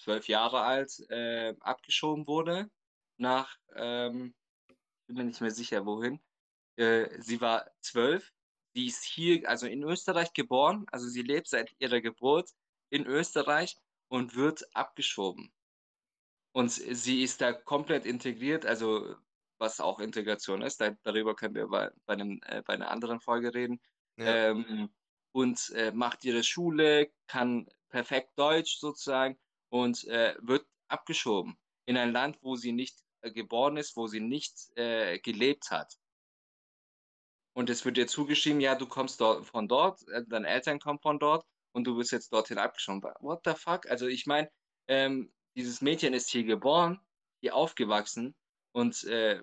[0.00, 2.70] zwölf Jahre alt, äh, abgeschoben wurde
[3.18, 4.34] nach, ähm,
[5.02, 6.20] ich bin mir nicht mehr sicher wohin.
[6.76, 8.32] Äh, sie war zwölf,
[8.74, 12.50] sie ist hier, also in Österreich geboren, also sie lebt seit ihrer Geburt
[12.90, 13.76] in Österreich
[14.08, 15.52] und wird abgeschoben.
[16.52, 19.14] Und sie ist da komplett integriert, also
[19.58, 23.20] was auch Integration ist, da, darüber können wir bei, bei, einem, äh, bei einer anderen
[23.20, 23.80] Folge reden.
[24.16, 24.50] Ja.
[24.50, 24.90] Ähm,
[25.32, 29.38] und äh, macht ihre Schule, kann perfekt Deutsch sozusagen
[29.68, 34.20] und äh, wird abgeschoben in ein Land, wo sie nicht äh, geboren ist, wo sie
[34.20, 35.98] nicht äh, gelebt hat.
[37.54, 41.00] Und es wird ihr zugeschrieben, ja, du kommst dort, von dort, äh, deine Eltern kommen
[41.00, 43.02] von dort und du bist jetzt dorthin abgeschoben.
[43.20, 43.86] What the fuck?
[43.86, 44.50] Also ich meine,
[44.86, 47.00] ähm, dieses Mädchen ist hier geboren,
[47.42, 48.34] hier aufgewachsen
[48.72, 49.42] und äh,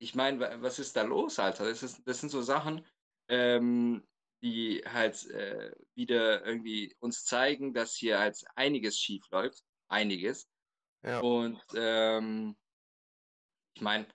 [0.00, 1.66] ich meine, wa- was ist da los, Alter?
[1.66, 2.86] Das, ist, das sind so Sachen,
[3.28, 4.08] ähm,
[4.42, 9.62] die halt äh, wieder irgendwie uns zeigen, dass hier halt einiges schief läuft.
[9.88, 10.48] Einiges.
[11.02, 11.20] Ja.
[11.20, 12.56] Und ähm,
[13.76, 14.06] ich meine,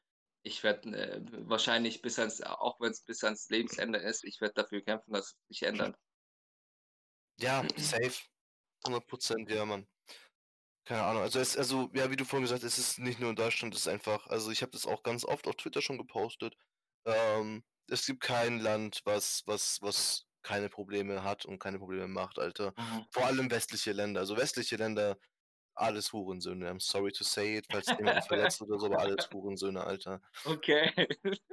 [0.43, 4.55] ich werde äh, wahrscheinlich bis ans, auch wenn es bis ans Lebensende ist, ich werde
[4.55, 5.95] dafür kämpfen, dass es sich ändert.
[7.39, 8.23] Ja, safe.
[8.85, 9.87] 100 Prozent, ja, Mann.
[10.85, 11.23] Keine Ahnung.
[11.23, 13.73] Also, es, also, ja, wie du vorhin gesagt hast, es ist nicht nur in Deutschland,
[13.73, 16.55] es ist einfach, also ich habe das auch ganz oft auf Twitter schon gepostet.
[17.05, 22.39] Ähm, es gibt kein Land, was, was, was keine Probleme hat und keine Probleme macht,
[22.39, 22.73] Alter.
[23.11, 24.21] Vor allem westliche Länder.
[24.21, 25.17] Also westliche Länder,
[25.73, 26.69] alles Hurensöhne.
[26.69, 30.21] I'm sorry to say it, falls jemanden verletzt oder so, aber alles Hurensöhne, Alter.
[30.43, 30.93] Okay.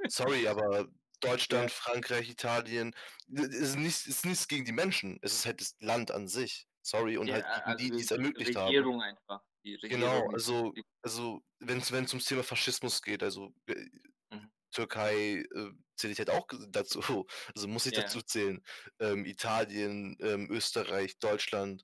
[0.07, 0.87] Sorry, aber
[1.19, 2.95] Deutschland, Frankreich, Italien,
[3.27, 5.17] ist nichts, es ist nichts gegen die Menschen.
[5.21, 6.67] Es ist halt das Land an sich.
[6.83, 8.75] Sorry, und Ja, halt also die, die es ermöglicht haben.
[8.75, 9.41] Regierung einfach.
[9.63, 10.33] Die Genau, Regierung.
[10.33, 13.85] also, die- also wenn es ums Thema Faschismus geht, also äh,
[14.31, 14.49] Mhm.
[14.71, 17.25] Türkei äh, zähle ich halt auch dazu,
[17.55, 18.03] also muss ich Ja.
[18.03, 18.61] dazu zählen.
[18.99, 21.83] Ähm, Italien, ähm, Österreich, Deutschland,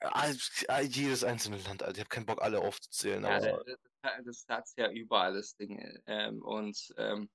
[0.00, 0.34] all,
[0.68, 1.94] all, jedes einzelne Land, Alter.
[1.96, 3.64] Ich habe keinen Bock, alle aufzuzählen, Ja, aber
[4.24, 5.78] das, hat's ja überall, das Ding.
[5.78, 7.30] äh, Ähm, und ähm,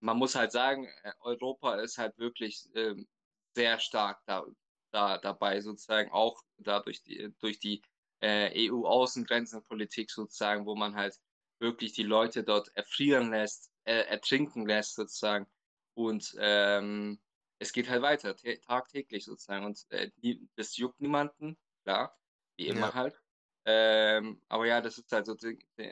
[0.00, 3.08] man muss halt sagen, äh, Europa ist halt wirklich ähm,
[3.56, 4.44] sehr stark da,
[4.90, 7.82] da dabei, sozusagen, auch dadurch die, durch die
[8.22, 11.16] äh, EU-Außengrenzenpolitik sozusagen, wo man halt
[11.60, 15.46] wirklich die Leute dort erfrieren lässt, äh, ertrinken lässt sozusagen.
[15.94, 17.20] Und ähm,
[17.58, 19.64] es geht halt weiter, tä- tagtäglich sozusagen.
[19.66, 22.18] Und äh, die, das juckt niemanden, klar,
[22.56, 22.94] wie immer Ja.
[22.94, 23.20] halt.
[23.64, 25.36] Ähm, aber ja, das ist halt so,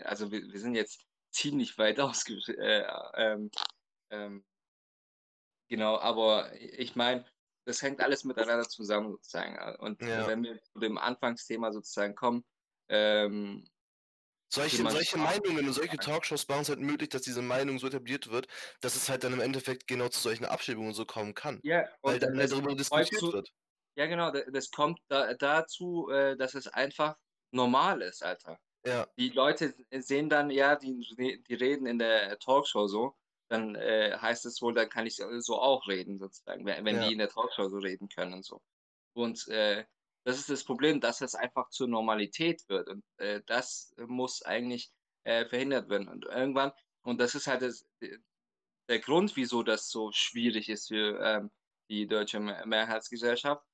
[0.03, 2.35] also wir, wir sind jetzt ziemlich weit ausge...
[2.59, 2.87] Äh,
[3.17, 3.51] ähm,
[4.11, 4.47] ähm,
[5.69, 7.25] genau, aber ich meine,
[7.67, 9.77] das hängt alles miteinander zusammen sozusagen.
[9.81, 10.27] Und Ja.
[10.27, 12.45] wenn wir zu dem Anfangsthema sozusagen kommen,
[12.89, 13.65] ähm,
[14.53, 18.31] solche, solche Meinungen und solche Talkshows machen es halt möglich, dass diese Meinung so etabliert
[18.31, 18.47] wird,
[18.81, 21.63] dass es halt dann im Endeffekt genau zu solchen Abschiebungen so kommen kann.
[21.63, 23.51] ja, Weil dann halt darüber diskutiert zu- wird.
[23.97, 27.17] Ja, genau, da- das kommt da, dazu, äh, dass es einfach
[27.51, 28.59] normal ist, Alter.
[28.85, 30.99] Ja, Die Leute sehen dann, ja, die,
[31.49, 33.17] die reden in der Talkshow so,
[33.49, 37.01] dann äh, heißt es wohl, dann kann ich so auch reden, sozusagen, wenn, wenn Ja.
[37.01, 38.63] die in der Talkshow so reden können und so.
[39.15, 39.87] Und äh,
[40.25, 42.89] das ist das Problem, dass es einfach zur Normalität wird.
[42.89, 44.93] Und äh, das muss eigentlich
[45.25, 46.09] äh, verhindert werden.
[46.09, 46.73] Und irgendwann,
[47.03, 47.87] und das ist halt das,
[48.89, 51.51] der Grund, wieso das so schwierig ist für ähm,
[51.89, 53.65] die deutsche Me- Mehrheitsgesellschaft.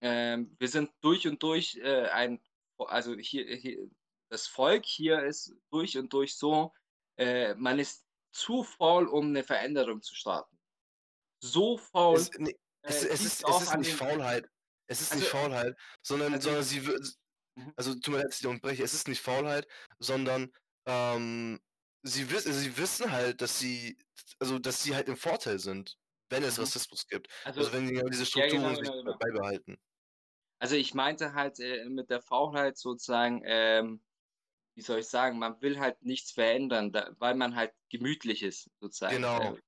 [0.00, 2.42] Ähm, wir sind durch und durch äh, ein,
[2.78, 3.90] also hier, hier,
[4.30, 6.72] das Volk hier ist durch und durch so,
[7.18, 8.07] äh, man ist
[8.38, 10.58] zu faul, um eine Veränderung zu starten.
[11.42, 12.16] So faul.
[12.16, 14.48] es, nee, es, äh, es ist, es ist nicht Faulheit.
[14.86, 16.80] Es ist nicht Also- Faulheit, sondern, also- sondern sie.
[16.80, 17.72] Mhm.
[17.76, 18.82] Also, tut mir leid, dass ich unterbreche.
[18.84, 19.66] Es ist nicht Faulheit,
[19.98, 20.52] sondern
[20.86, 21.60] ähm,
[22.02, 23.98] sie, wiss, also sie wissen halt, dass sie,
[24.38, 25.98] also, dass sie halt im Vorteil sind,
[26.30, 26.62] wenn es Mhm.
[26.64, 27.28] Rassismus gibt.
[27.44, 29.18] Also, Also, wenn sie genau diese ja, Strukturen genau, sich genau, genau.
[29.18, 29.78] beibehalten.
[30.60, 34.00] Also ich meinte halt äh, mit der Faulheit sozusagen, ähm,
[34.78, 38.70] wie soll ich sagen, man will halt nichts verändern, da, weil man halt gemütlich ist,
[38.80, 39.16] sozusagen.
[39.16, 39.58] Genau.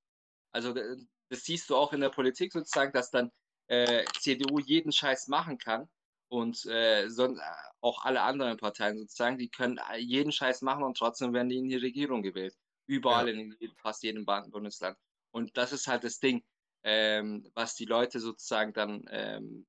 [0.53, 0.97] Also äh,
[1.29, 3.29] das siehst du auch in der Politik sozusagen, dass dann
[3.67, 5.89] äh, CDU jeden Scheiß machen kann
[6.29, 7.41] und äh, son äh,
[7.81, 11.57] auch alle anderen Parteien sozusagen, die können äh, jeden Scheiß machen und trotzdem werden die
[11.57, 12.55] in die Regierung gewählt.
[12.87, 14.97] Überall in fast jedem Bundesland.
[15.31, 16.43] Und das ist halt das Ding,
[16.83, 19.65] ähm, was die Leute sozusagen dann ähm,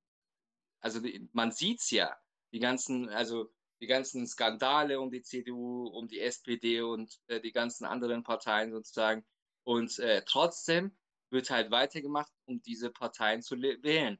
[0.82, 2.14] also die, man sieht's ja,
[2.53, 3.53] die ganzen, also
[3.83, 8.72] die ganzen Skandale um die CDU, um die SPD und äh, die ganzen anderen Parteien
[8.72, 9.26] sozusagen.
[9.64, 10.97] Und äh, trotzdem
[11.30, 14.18] wird halt weitergemacht, um diese Parteien zu le- wählen,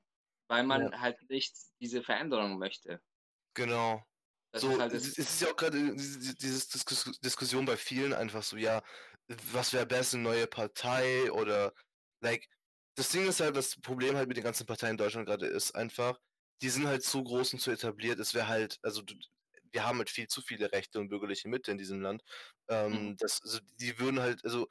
[0.49, 3.01] weil man halt nicht diese Veränderung möchte.
[3.55, 4.03] Genau.
[4.51, 6.35] Das so, ist halt es ist ja auch gerade diese
[6.69, 8.83] Diskus Diskussion bei vielen einfach so, ja,
[9.53, 11.73] was wäre besser, eine neue Partei oder
[12.21, 12.49] like,
[12.97, 15.75] das Ding ist halt, das Problem halt mit den ganzen Parteien in Deutschland gerade ist
[15.75, 16.19] einfach,
[16.61, 18.21] die sind halt zu groß und zu etabliert.
[18.21, 19.03] Es wäre halt, also
[19.73, 22.23] wir haben halt viel zu viele Rechte und bürgerliche Mitte in diesem Land.
[22.69, 23.17] Ähm, Mhm.
[23.19, 24.69] das, also die würden halt, also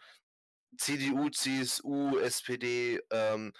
[0.78, 3.54] CDU, CSU, SPD, ähm,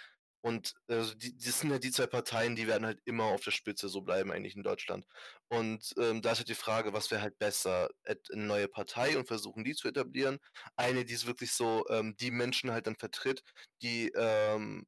[0.44, 3.52] und also die, das sind halt die zwei Parteien, die werden halt immer auf der
[3.52, 5.06] Spitze so bleiben, eigentlich in Deutschland.
[5.48, 7.90] Und ähm, da ist halt die Frage, was wäre halt besser?
[8.04, 10.38] Eine neue Partei und versuchen die zu etablieren.
[10.76, 13.42] Eine, die es wirklich so ähm, die Menschen halt dann vertritt,
[13.82, 14.86] die, ähm,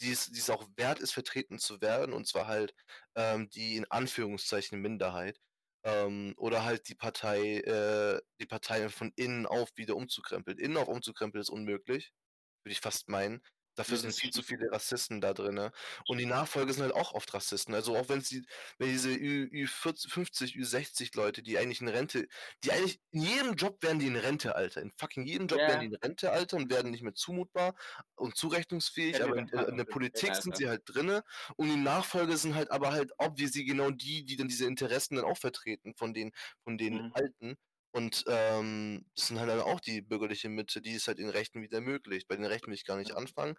[0.00, 2.74] die, es, die es auch wert ist, vertreten zu werden, und zwar halt
[3.16, 5.40] ähm, die in Anführungszeichen Minderheit.
[5.86, 10.58] Ähm, oder halt die Partei, äh, die Partei von innen auf wieder umzukrempeln.
[10.58, 12.12] Innen auf umzukrempeln ist unmöglich,
[12.64, 13.42] würde ich fast meinen.
[13.76, 15.70] Dafür sind viel zu viele Rassisten da drin.
[16.08, 17.74] Und die Nachfolger sind halt auch oft Rassisten.
[17.74, 18.44] Also auch wenn sie,
[18.78, 22.26] wenn diese Ü, Ü40, 50, Ü60 Leute, die eigentlich in Rente,
[22.64, 24.82] die eigentlich in jedem Job werden die in Rente, Alter.
[24.82, 25.66] In fucking jedem Job Ja.
[25.66, 27.74] werden die in Rente, Alter, und werden nicht mehr zumutbar
[28.16, 30.42] und zurechnungsfähig, Ja, aber in, in der Politik Alter.
[30.42, 31.22] sind sie halt drinne.
[31.56, 35.24] Und die Nachfolger sind halt aber halt obviously genau die, die dann diese Interessen dann
[35.24, 36.32] auch vertreten von den,
[36.64, 37.12] von den Mhm.
[37.12, 37.56] Alten.
[37.96, 41.62] Und ähm, das sind halt dann auch die bürgerliche Mitte, die es halt den Rechten
[41.62, 42.28] wieder ermöglicht.
[42.28, 43.56] Bei den Rechten will ich gar nicht anfangen.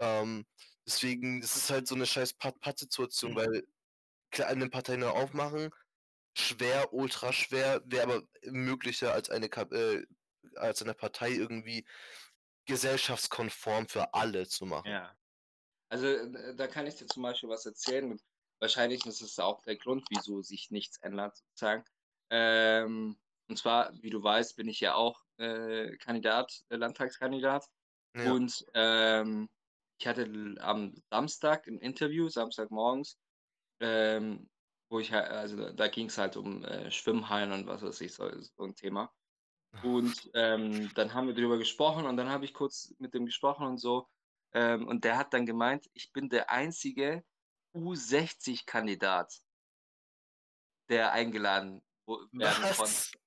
[0.00, 0.46] Ähm,
[0.86, 3.36] deswegen ist es halt so eine scheiß Pat-Pat-Situation, Mhm.
[3.36, 3.62] weil
[4.70, 5.70] Partei neu aufmachen,
[6.36, 10.04] schwer, ultra schwer, wäre aber möglicher als eine, äh,
[10.56, 11.86] als eine Partei irgendwie
[12.66, 14.90] gesellschaftskonform für alle zu machen.
[14.90, 15.16] Ja.
[15.90, 18.18] Also äh, da kann ich dir zum Beispiel was erzählen.
[18.60, 21.84] Wahrscheinlich ist es auch der Grund, wieso sich nichts ändert, sozusagen.
[22.30, 23.18] Ähm,
[23.48, 27.66] und zwar, wie du weißt, bin ich ja auch äh, Kandidat, äh, Landtagskandidat.
[28.16, 28.32] Ja.
[28.32, 29.48] Und ähm,
[29.98, 33.18] ich hatte am Samstag ein Interview, Samstagmorgens,
[33.80, 34.48] ähm,
[34.88, 38.14] wo ich halt, also da ging es halt um äh, Schwimmhallen und was weiß ich,
[38.14, 39.12] so, so ein Thema.
[39.82, 43.66] Und ähm, dann haben wir darüber gesprochen und dann habe ich kurz mit dem gesprochen
[43.66, 44.08] und so.
[44.52, 47.24] Ähm, und der hat dann gemeint, ich bin der einzige
[47.74, 49.42] U60-Kandidat,
[50.88, 52.76] der eingeladen werden Was?
[52.76, 53.23] konnte.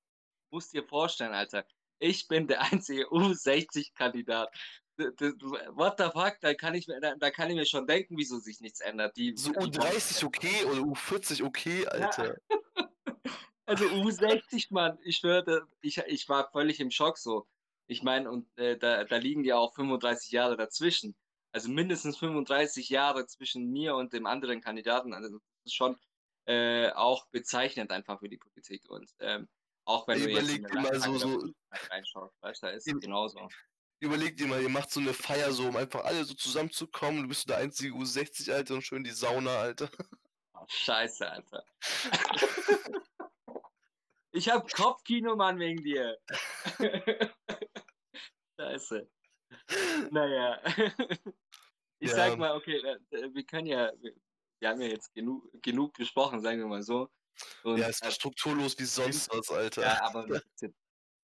[0.51, 1.65] Musst dir vorstellen, Alter.
[1.99, 4.49] Ich bin der einzige U60-Kandidat.
[4.97, 6.37] What the fuck?
[6.41, 9.15] Da kann, ich mir, da, da, kann ich mir schon denken, wieso sich nichts ändert.
[9.15, 12.37] Die, so die U30 okay oder U40 okay, Alter.
[12.49, 12.57] Ja.
[13.69, 17.45] Also U60, Mann, ich schwöre, ich, ich war völlig im Schock so.
[17.87, 21.17] Ich meine, und äh, da, da liegen ja auch 35 Jahre dazwischen.
[21.51, 25.13] Also mindestens 35 Jahre zwischen mir und dem anderen Kandidaten.
[25.13, 25.97] Also das ist schon
[26.45, 28.89] äh, auch bezeichnend einfach für die Politik.
[28.89, 29.49] Und ähm,
[29.87, 32.73] auch wenn Ey, du jetzt überleg in dir mal so, so reinschaust, weißt du, da
[32.73, 33.47] ist es genauso.
[33.99, 37.23] Überleg dir mal, ihr macht so eine Feier so, um einfach alle so zusammenzukommen.
[37.23, 39.89] Du bist der einzige U60, Alter, und schön die Sauna, Alter.
[40.53, 41.63] Oh, scheiße, Alter.
[44.31, 46.17] ich hab Kopfkino, Mann, wegen dir.
[48.59, 49.09] scheiße.
[50.11, 50.61] Naja.
[51.99, 52.15] Ich Ja.
[52.15, 54.13] sag mal, okay, äh, wir können ja, wir,
[54.59, 57.09] wir haben ja jetzt genug, genug gesprochen, sagen wir mal so.
[57.63, 59.81] Und, Ja, ist äh, strukturlos wie sonst was, Alter.
[59.81, 60.41] Ja, aber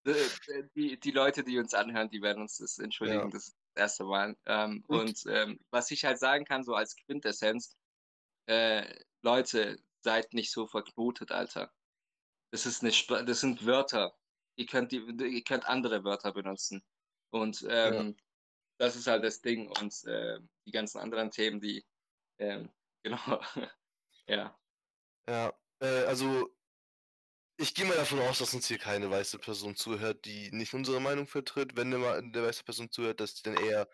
[0.05, 3.29] äh, die, die Leute, die uns anhören, die werden uns das entschuldigen, Ja.
[3.29, 4.37] das ist das erste Mal.
[4.45, 7.77] Ähm, und ähm, was ich halt sagen kann, so als Quintessenz,
[8.47, 11.71] äh, Leute, seid nicht so verknotet, Alter.
[12.51, 14.13] Das ist Sp das sind Wörter.
[14.55, 16.83] Ihr könnt die, ihr könnt andere Wörter benutzen.
[17.31, 18.15] Und ähm,
[18.77, 19.67] das ist halt das Ding.
[19.79, 21.85] Und äh, die ganzen anderen Themen, die
[22.37, 22.69] ähm,
[23.03, 23.41] genau,
[24.27, 24.59] ja.
[25.27, 25.53] Ja,
[25.83, 26.49] äh, also
[27.57, 30.99] ich gehe mal davon aus, dass uns hier keine weiße Person zuhört, die nicht unsere
[30.99, 31.75] Meinung vertritt.
[31.75, 33.87] Wenn eine, eine weiße Person zuhört, dass die dann eher,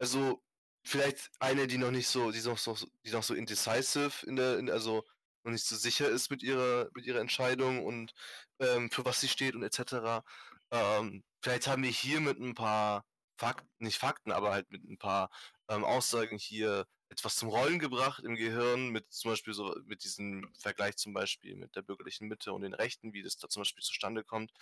[0.00, 0.42] also
[0.84, 4.58] vielleicht eine, die noch nicht so, die noch so, die noch so indecisive in der,
[4.58, 5.04] in, also
[5.44, 8.12] noch nicht so sicher ist mit ihrer, mit ihrer Entscheidung und
[8.60, 10.24] ähm, für was sie steht und etc.
[10.70, 13.04] Ähm, vielleicht haben wir hier mit ein paar
[13.38, 15.30] Fakten, nicht Fakten, aber halt mit ein paar
[15.68, 20.52] ähm, Aussagen hier etwas zum Rollen gebracht im Gehirn, mit zum Beispiel so, mit diesem
[20.58, 23.84] Vergleich zum Beispiel mit der bürgerlichen Mitte und den Rechten, wie das da zum Beispiel
[23.84, 24.52] zustande kommt,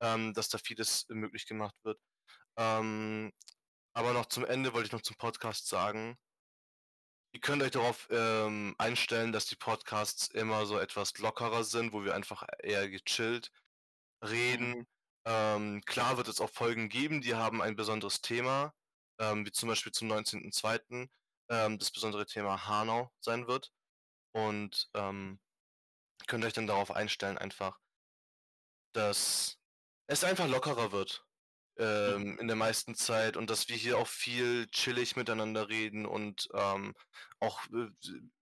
[0.00, 2.00] ähm, dass da vieles möglich gemacht wird.
[2.56, 3.32] Ähm,
[3.94, 6.16] aber noch zum Ende wollte ich noch zum Podcast sagen.
[7.32, 12.04] Ihr könnt euch darauf ähm, einstellen, dass die Podcasts immer so etwas lockerer sind, wo
[12.04, 13.52] wir einfach eher gechillt
[14.24, 14.86] reden.
[15.24, 18.74] Ähm, klar wird es auch Folgen geben, die haben ein besonderes Thema,
[19.20, 21.08] ähm, wie zum Beispiel zum 19.02.
[21.50, 23.72] Ähm, das besondere Thema Hanau sein wird.
[24.32, 25.40] Und ähm,
[26.28, 27.80] könnt euch dann darauf einstellen, einfach,
[28.92, 29.58] dass
[30.06, 31.24] es einfach lockerer wird
[31.78, 36.48] ähm, in der meisten Zeit und dass wir hier auch viel chillig miteinander reden und
[36.54, 36.94] ähm,
[37.40, 37.88] auch äh,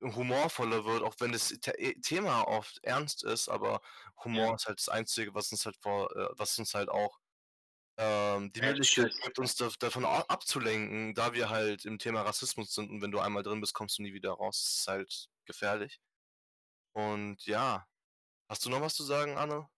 [0.03, 3.81] humorvoller wird, auch wenn das äh, Thema oft ernst ist, aber
[4.25, 4.57] Humor Ja.
[4.57, 7.19] ist halt das Einzige, was uns halt vor, äh, was uns halt auch
[7.99, 12.91] ähm, die Möglichkeit gibt, uns da, davon abzulenken, da wir halt im Thema Rassismus sind
[12.91, 14.63] und wenn du einmal drin bist, kommst du nie wieder raus.
[14.65, 16.01] Das ist halt gefährlich.
[16.95, 17.87] Und ja,
[18.49, 19.69] hast du noch was zu sagen, Anne?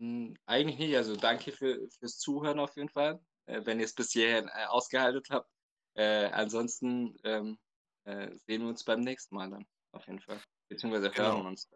[0.00, 3.94] Hm, Eigentlich nicht, also danke für, fürs Zuhören auf jeden Fall, äh, wenn ihr es
[3.94, 5.50] bis hierhin äh, ausgehalten habt.
[5.94, 7.58] Äh, ansonsten ähm,
[8.04, 10.40] äh, sehen wir uns beim nächsten Mal dann, auf jeden Fall.
[10.68, 11.48] Beziehungsweise hören Genau.
[11.48, 11.68] uns.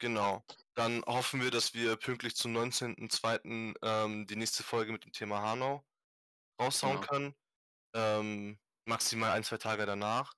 [0.00, 0.44] Genau.
[0.74, 3.74] Dann hoffen wir, dass wir pünktlich zum 19.02.
[3.82, 5.84] Ähm, die nächste Folge mit dem Thema Hanau
[6.60, 7.06] raushauen Genau.
[7.08, 7.34] können.
[7.94, 10.34] Ähm, maximal ein, zwei Tage danach.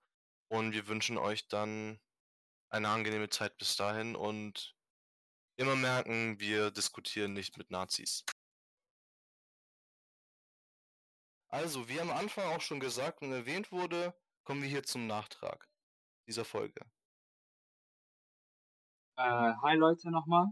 [0.49, 2.01] Und wir wünschen euch dann
[2.71, 4.77] eine angenehme Zeit bis dahin und
[5.57, 8.25] immer merken, wir diskutieren nicht mit Nazis.
[11.49, 15.69] Also, wie am Anfang auch schon gesagt und erwähnt wurde, kommen wir hier zum Nachtrag
[16.29, 16.81] dieser Folge.
[19.21, 20.47] Äh, hi Leute nochmal.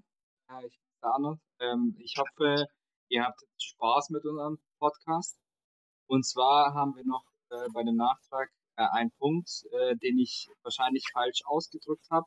[0.51, 1.41] Äh, ich bin der Arnold.
[1.59, 2.67] Ähm, ich hoffe,
[3.09, 5.39] ihr habt Spaß mit unserem Podcast.
[6.07, 10.51] Und zwar haben wir noch äh, bei dem Nachtrag äh, einen Punkt, äh, den ich
[10.65, 12.27] wahrscheinlich falsch ausgedrückt habe.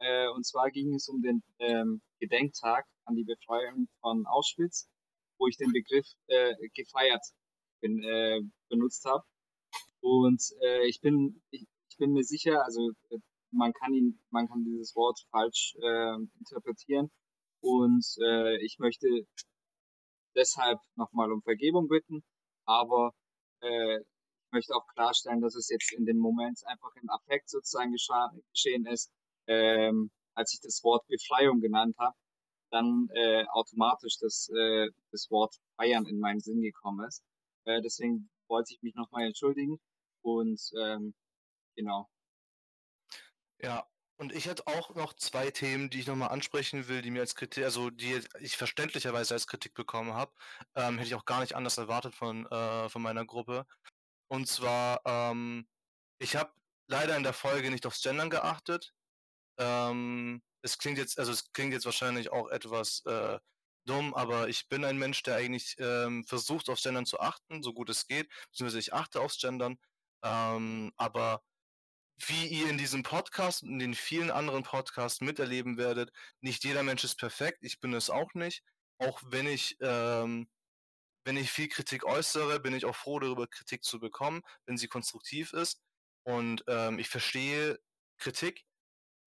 [0.00, 4.90] Äh, und zwar ging es um den ähm, Gedenktag an die Befreiung von Auschwitz,
[5.38, 6.06] wo ich den Begriff
[6.74, 7.24] gefeiert
[7.80, 9.24] bin, benutzt habe.
[10.00, 10.40] Und
[10.84, 12.92] ich bin ich, ich bin mir sicher, also
[13.52, 17.10] man kann ihn, man kann dieses Wort falsch äh, interpretieren.
[17.60, 19.08] Und äh, ich möchte
[20.34, 22.24] deshalb nochmal um Vergebung bitten,
[22.64, 23.12] aber
[23.60, 24.00] äh,
[24.50, 29.10] möchte auch klarstellen, dass es jetzt in dem Moment einfach im Affekt sozusagen geschehen ist,
[29.46, 32.14] ähm, als ich das Wort Befreiung genannt habe,
[32.70, 37.22] dann äh, automatisch das, äh, das Wort feiern in meinen Sinn gekommen ist.
[37.64, 39.78] Äh, deswegen wollte ich mich nochmal entschuldigen
[40.22, 41.14] und ähm,
[41.76, 42.08] genau.
[43.62, 43.86] Ja,
[44.18, 47.34] und ich hätte auch noch zwei Themen, die ich nochmal ansprechen will, die mir als
[47.34, 50.32] Kritik, also die ich verständlicherweise als Kritik bekommen habe.
[50.74, 53.66] Ähm, hätte ich auch gar nicht anders erwartet von, äh, von meiner Gruppe.
[54.28, 55.68] Und zwar, ähm,
[56.20, 56.52] ich habe
[56.88, 58.94] leider in der Folge nicht aufs Gendern geachtet.
[59.58, 63.38] Ähm, es klingt jetzt, also es klingt jetzt wahrscheinlich auch etwas äh,
[63.86, 67.74] dumm, aber ich bin ein Mensch, der eigentlich ähm, versucht, aufs Gendern zu achten, so
[67.74, 69.78] gut es geht, beziehungsweise ich achte aufs Gendern.
[70.24, 71.42] Ähm, aber
[72.28, 76.82] wie ihr in diesem Podcast und in den vielen anderen Podcasts miterleben werdet, nicht jeder
[76.82, 77.58] Mensch ist perfekt.
[77.62, 78.62] Ich bin es auch nicht.
[78.98, 80.48] Auch wenn ich, ähm,
[81.24, 84.88] wenn ich viel Kritik äußere, bin ich auch froh darüber, Kritik zu bekommen, wenn sie
[84.88, 85.82] konstruktiv ist.
[86.24, 87.80] Und ähm, ich verstehe
[88.18, 88.64] Kritik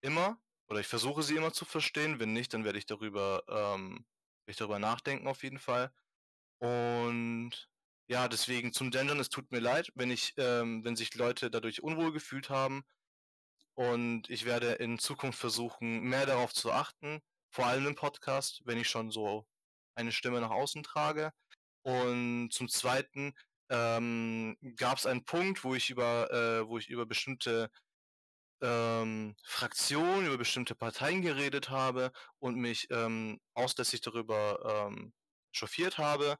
[0.02, 2.20] immer oder ich versuche sie immer zu verstehen.
[2.20, 4.06] Wenn nicht, dann werde ich darüber, ähm,
[4.46, 5.94] werde ich darüber nachdenken auf jeden Fall.
[6.60, 7.71] Und
[8.12, 11.82] ja, deswegen zum Dungeon, es tut mir leid, wenn ich, ähm, wenn sich Leute dadurch
[11.82, 12.84] unwohl gefühlt haben.
[13.74, 18.78] Und ich werde in Zukunft versuchen, mehr darauf zu achten, vor allem im Podcast, wenn
[18.78, 19.48] ich schon so
[19.96, 21.32] eine Stimme nach außen trage.
[21.84, 23.34] Und zum Zweiten
[23.70, 27.72] ähm, gab es einen Punkt, wo ich über, äh, wo ich über bestimmte
[28.62, 35.14] ähm, Fraktionen, über bestimmte Parteien geredet habe und mich ähm, auslässig darüber ähm,
[35.54, 36.38] chauffiert habe.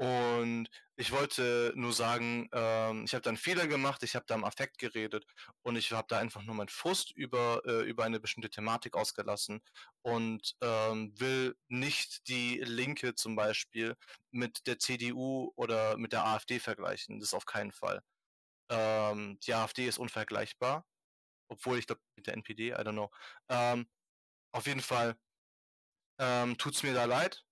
[0.00, 4.36] Und ich wollte nur sagen, ähm, ich habe da einen Fehler gemacht, ich habe da
[4.36, 5.26] im Affekt geredet
[5.62, 9.60] und ich habe da einfach nur meinen Frust über, äh, über eine bestimmte Thematik ausgelassen
[10.02, 13.96] und ähm, will nicht die Linke zum Beispiel
[14.30, 17.18] mit der CDU oder mit der AfD vergleichen.
[17.18, 18.00] Das ist auf keinen Fall.
[18.70, 20.86] Ähm, die AfD ist unvergleichbar,
[21.48, 23.10] obwohl ich glaube mit der NPD, I don't know.
[23.50, 23.88] Ähm,
[24.52, 25.16] auf jeden Fall
[26.20, 27.44] ähm, tut's mir da leid,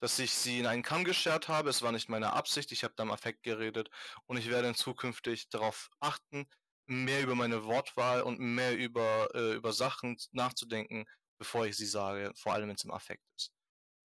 [0.00, 1.70] dass ich sie in einen Kamm geschert habe.
[1.70, 3.90] Es war nicht meine Absicht, ich habe da im Affekt geredet
[4.26, 6.46] und ich werde zukünftig darauf achten,
[6.86, 11.06] mehr über meine Wortwahl und mehr über, äh, über Sachen nachzudenken,
[11.38, 13.52] bevor ich sie sage, vor allem wenn es im Affekt ist.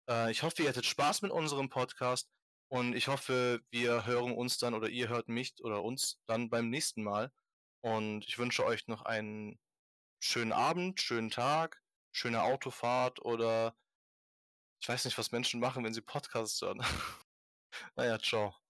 [0.10, 2.28] Äh, ich hoffe, ihr hattet Spaß mit unserem Podcast
[2.70, 6.70] und ich hoffe, wir hören uns dann oder ihr hört mich oder uns dann beim
[6.70, 7.32] nächsten Mal.
[7.82, 9.60] Und ich wünsche euch noch einen
[10.20, 11.82] schönen Abend, schönen Tag,
[12.12, 13.76] schöne Autofahrt oder
[14.82, 16.82] ich weiß nicht, was Menschen machen, wenn sie Podcasts hören.
[17.96, 18.61] naja, ciao.